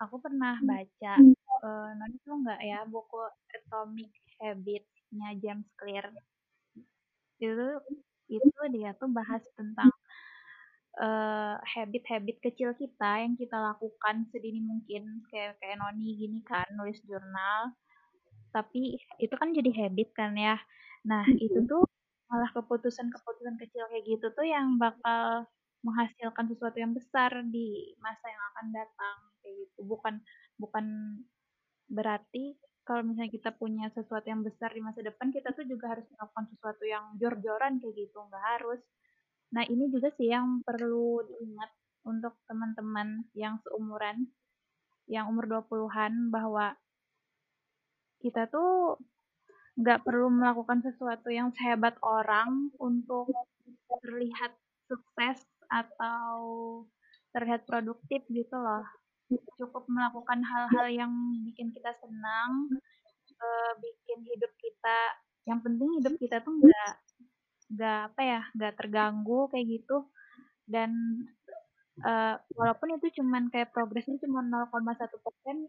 [0.01, 1.14] aku pernah baca
[1.64, 3.20] uh, nanti tuh enggak ya buku
[3.56, 6.12] Atomic Habits-nya James Clear.
[7.39, 7.68] Itu
[8.26, 9.91] itu dia tuh bahas tentang
[11.76, 17.03] habit-habit uh, kecil kita yang kita lakukan sedini mungkin kayak kayak Noni gini kan nulis
[17.03, 17.76] jurnal.
[18.56, 20.56] Tapi itu kan jadi habit kan ya
[21.06, 21.86] Nah, itu tuh
[22.30, 25.45] malah keputusan-keputusan kecil kayak gitu tuh yang bakal
[25.86, 29.80] menghasilkan sesuatu yang besar di masa yang akan datang kayak gitu.
[29.86, 30.14] Bukan
[30.58, 30.86] bukan
[31.86, 36.06] berarti kalau misalnya kita punya sesuatu yang besar di masa depan, kita tuh juga harus
[36.14, 38.82] melakukan sesuatu yang jor-joran kayak gitu, nggak harus.
[39.58, 41.72] Nah, ini juga sih yang perlu diingat
[42.06, 44.30] untuk teman-teman yang seumuran,
[45.10, 46.78] yang umur 20-an, bahwa
[48.22, 49.01] kita tuh
[49.76, 53.28] nggak perlu melakukan sesuatu yang sehebat orang untuk
[53.99, 54.55] terlihat
[54.88, 56.36] sukses atau
[57.36, 58.88] terlihat produktif gitu loh.
[59.59, 61.11] Cukup melakukan hal-hal yang
[61.43, 62.71] bikin kita senang,
[63.36, 64.99] uh, bikin hidup kita,
[65.43, 66.93] yang penting hidup kita tuh nggak
[67.76, 70.07] nggak apa ya, nggak terganggu kayak gitu.
[70.63, 70.91] Dan
[72.05, 75.11] uh, walaupun itu cuman kayak progresnya cuma 0,1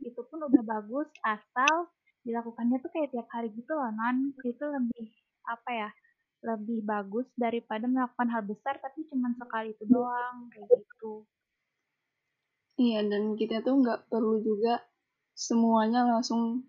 [0.06, 1.90] itu pun udah bagus asal
[2.26, 5.06] dilakukannya tuh kayak tiap hari gitu loh non itu lebih
[5.46, 5.88] apa ya
[6.44, 11.24] lebih bagus daripada melakukan hal besar tapi cuma sekali itu doang kayak gitu.
[12.76, 14.84] Iya dan kita tuh nggak perlu juga
[15.32, 16.68] semuanya langsung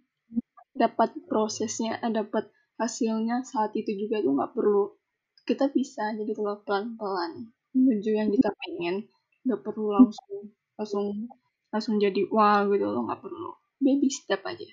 [0.72, 2.47] dapat prosesnya eh, dapat
[2.80, 4.95] hasilnya saat itu juga tuh nggak perlu.
[5.43, 8.95] Kita bisa jadi tuh pelan-pelan menuju yang kita pengen.
[9.43, 11.05] Nggak perlu langsung langsung
[11.74, 13.51] langsung jadi wah gitu loh nggak perlu.
[13.84, 14.66] Baby step aja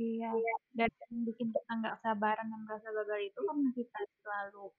[0.00, 0.32] Iya,
[0.72, 4.72] dan yang bikin kita nggak sabaran dan merasa gagal itu kan kita selalu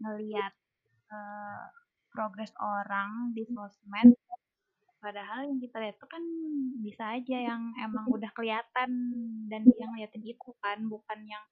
[0.00, 0.52] ngeliat
[1.12, 1.68] uh,
[2.08, 4.16] progres orang di sosmed.
[4.96, 6.24] Padahal yang kita lihat itu kan
[6.80, 8.90] bisa aja yang emang udah kelihatan
[9.52, 11.44] dan dia ngeliatin itu kan bukan yang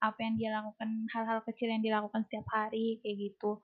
[0.00, 3.60] apa yang dia lakukan hal-hal kecil yang dilakukan setiap hari kayak gitu.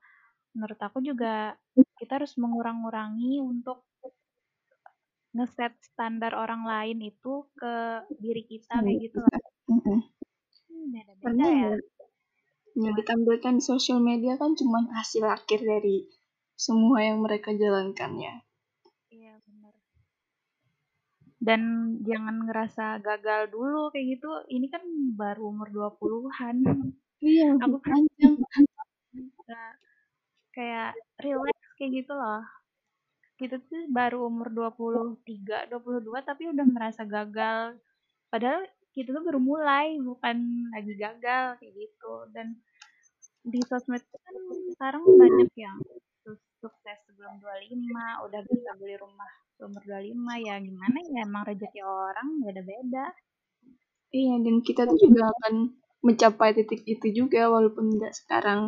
[0.53, 1.57] Menurut aku juga
[1.97, 3.89] kita harus mengurang-urangi untuk
[5.35, 7.74] ngeset standar orang lain itu ke
[8.22, 9.41] diri kita kayak gitu lah.
[9.66, 11.68] Hmm, Karena ya.
[11.74, 11.78] ya,
[12.74, 16.07] yang ditampilkan di sosial media kan cuma hasil akhir dari
[16.55, 18.35] semua yang mereka jalankan ya.
[19.11, 19.74] Iya benar.
[21.39, 21.61] Dan
[22.09, 24.30] jangan ngerasa gagal dulu kayak gitu.
[24.49, 24.82] Ini kan
[25.18, 26.57] baru umur 20-an.
[27.22, 28.01] Iya, Aku kan
[30.55, 32.43] kayak relax kayak gitu loh.
[33.45, 37.77] Kita tuh baru umur 23, 22 tapi udah merasa gagal.
[38.33, 38.63] Padahal
[38.97, 40.37] kita tuh baru mulai, bukan
[40.75, 42.15] lagi gagal kayak gitu.
[42.35, 42.47] Dan
[43.53, 44.37] di sosmed kan
[44.75, 45.79] sekarang banyak yang
[46.25, 49.31] su- sukses sebelum 25, udah bisa beli rumah
[49.65, 53.05] umur 25 ya gimana ya emang rezeki orang beda-beda.
[54.19, 55.55] Iya, dan kita tuh juga akan
[56.07, 58.61] mencapai titik itu juga walaupun tidak sekarang.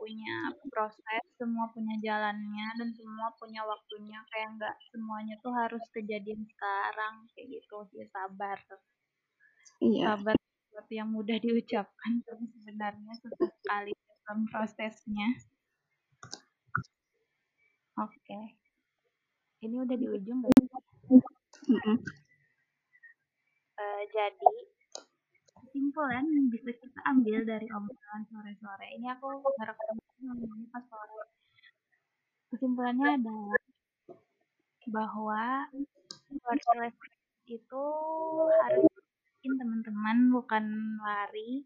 [0.00, 4.24] Punya proses, semua punya jalannya, dan semua punya waktunya.
[4.32, 7.84] Kayak nggak semuanya tuh harus kejadian sekarang, kayak gitu.
[7.92, 8.56] Ya sabar.
[9.84, 13.92] Iya, Sabar sesuatu yang mudah diucapkan, tapi sebenarnya susah sekali
[14.24, 15.28] dalam prosesnya.
[18.00, 18.56] Oke.
[19.60, 20.84] Ini udah di ujung nggak?
[21.68, 21.96] mm-mm.
[23.80, 24.52] Eh, jadi,
[25.70, 28.90] kesimpulan yang bisa kita ambil dari obrolan sore-sore.
[28.98, 31.30] Ini aku ngerekam ngomongnya pas sore.
[32.50, 33.62] Kesimpulannya adalah
[34.90, 35.70] bahwa
[36.42, 36.98] quarter life
[37.46, 37.86] itu
[38.66, 38.90] harus
[39.38, 40.64] bikin teman-teman bukan
[40.98, 41.62] lari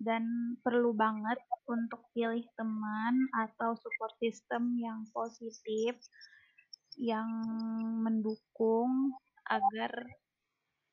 [0.00, 1.36] dan perlu banget
[1.68, 6.00] untuk pilih teman atau support system yang positif
[6.96, 7.28] yang
[8.00, 9.12] mendukung
[9.44, 9.92] agar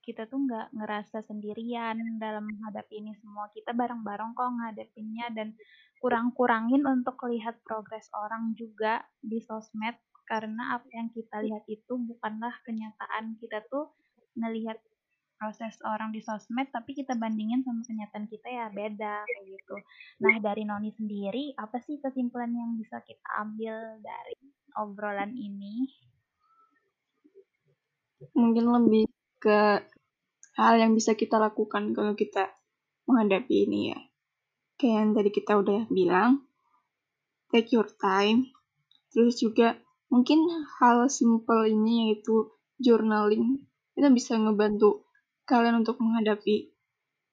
[0.01, 5.53] kita tuh nggak ngerasa sendirian dalam menghadapi ini semua kita bareng-bareng kok ngadepinnya dan
[6.01, 9.93] kurang-kurangin untuk lihat progres orang juga di sosmed
[10.25, 13.93] karena apa yang kita lihat itu bukanlah kenyataan kita tuh
[14.33, 14.81] ngelihat
[15.37, 19.75] proses orang di sosmed tapi kita bandingin sama kenyataan kita ya beda kayak gitu.
[20.21, 24.37] Nah dari Noni sendiri apa sih kesimpulan yang bisa kita ambil dari
[24.77, 25.89] obrolan ini?
[28.37, 29.09] Mungkin lebih
[29.41, 29.81] ke
[30.61, 32.53] hal yang bisa kita lakukan kalau kita
[33.09, 33.99] menghadapi ini ya.
[34.77, 36.45] Kayak yang tadi kita udah bilang,
[37.49, 38.53] take your time.
[39.09, 39.81] Terus juga
[40.13, 40.45] mungkin
[40.77, 43.65] hal simple ini yaitu journaling.
[43.97, 45.09] Itu bisa ngebantu
[45.49, 46.71] kalian untuk menghadapi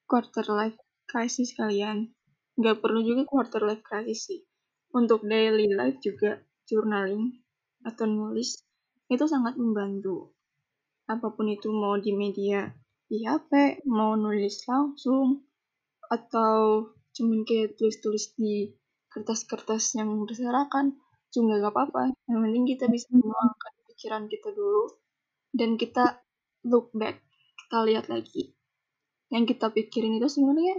[0.08, 2.12] quarter life crisis kalian.
[2.58, 4.40] Nggak perlu juga quarter life crisis sih.
[4.96, 7.44] Untuk daily life juga journaling
[7.84, 8.64] atau nulis
[9.08, 10.37] itu sangat membantu.
[11.08, 12.68] Apa pun itu mau di media
[13.08, 15.40] di HP, mau nulis langsung,
[16.12, 16.84] atau
[17.16, 18.68] cuman kayak tulis-tulis di
[19.08, 21.00] kertas-kertas yang berserakan,
[21.32, 22.12] juga gak apa-apa.
[22.28, 24.84] Yang penting kita bisa menuangkan pikiran kita dulu,
[25.56, 26.04] dan kita
[26.68, 27.24] look back,
[27.64, 28.52] kita lihat lagi.
[29.32, 30.76] Yang kita pikirin itu sebenarnya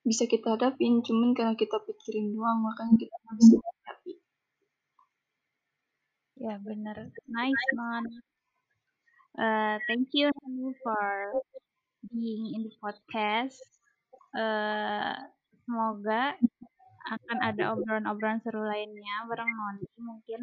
[0.00, 4.12] bisa kita hadapin, cuman karena kita pikirin doang, makanya kita nggak bisa hadapi.
[6.40, 6.96] Ya benar,
[7.28, 8.04] nice non.
[9.36, 11.44] Uh, thank you Noni, for
[12.08, 13.60] being in the podcast.
[14.32, 15.12] Uh,
[15.68, 16.40] semoga
[17.06, 19.84] akan ada obrolan-obrolan seru lainnya bareng Noni.
[20.00, 20.40] Mungkin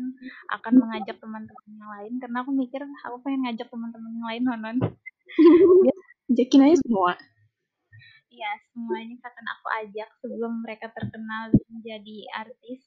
[0.54, 4.78] akan mengajak teman-teman yang lain karena aku mikir aku pengen ngajak teman-teman yang lain Nonon.
[6.30, 7.14] Ajakin aja semua.
[8.30, 12.82] Iya, semuanya akan aku ajak sebelum mereka terkenal menjadi artis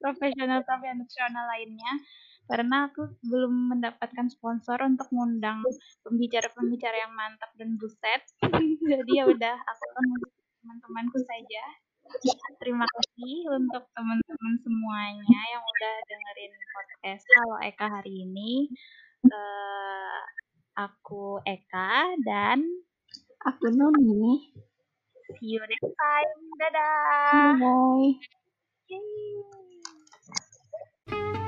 [0.00, 1.92] profesional tapi nasional lainnya.
[2.46, 5.66] Karena aku belum mendapatkan sponsor untuk mengundang
[6.06, 8.22] pembicara-pembicara yang mantap dan buset.
[8.90, 10.06] Jadi ya udah, aku akan
[10.62, 11.64] teman-temanku saja.
[12.62, 18.70] Terima kasih untuk teman-teman semuanya yang udah dengerin podcast Halo Eka hari ini.
[19.26, 20.22] Uh,
[20.78, 22.62] aku Eka dan
[23.46, 24.42] Aku Noni.
[25.38, 26.34] see you next time.
[26.58, 27.62] Dadah.
[27.62, 28.18] Bye.
[31.06, 31.38] Yay.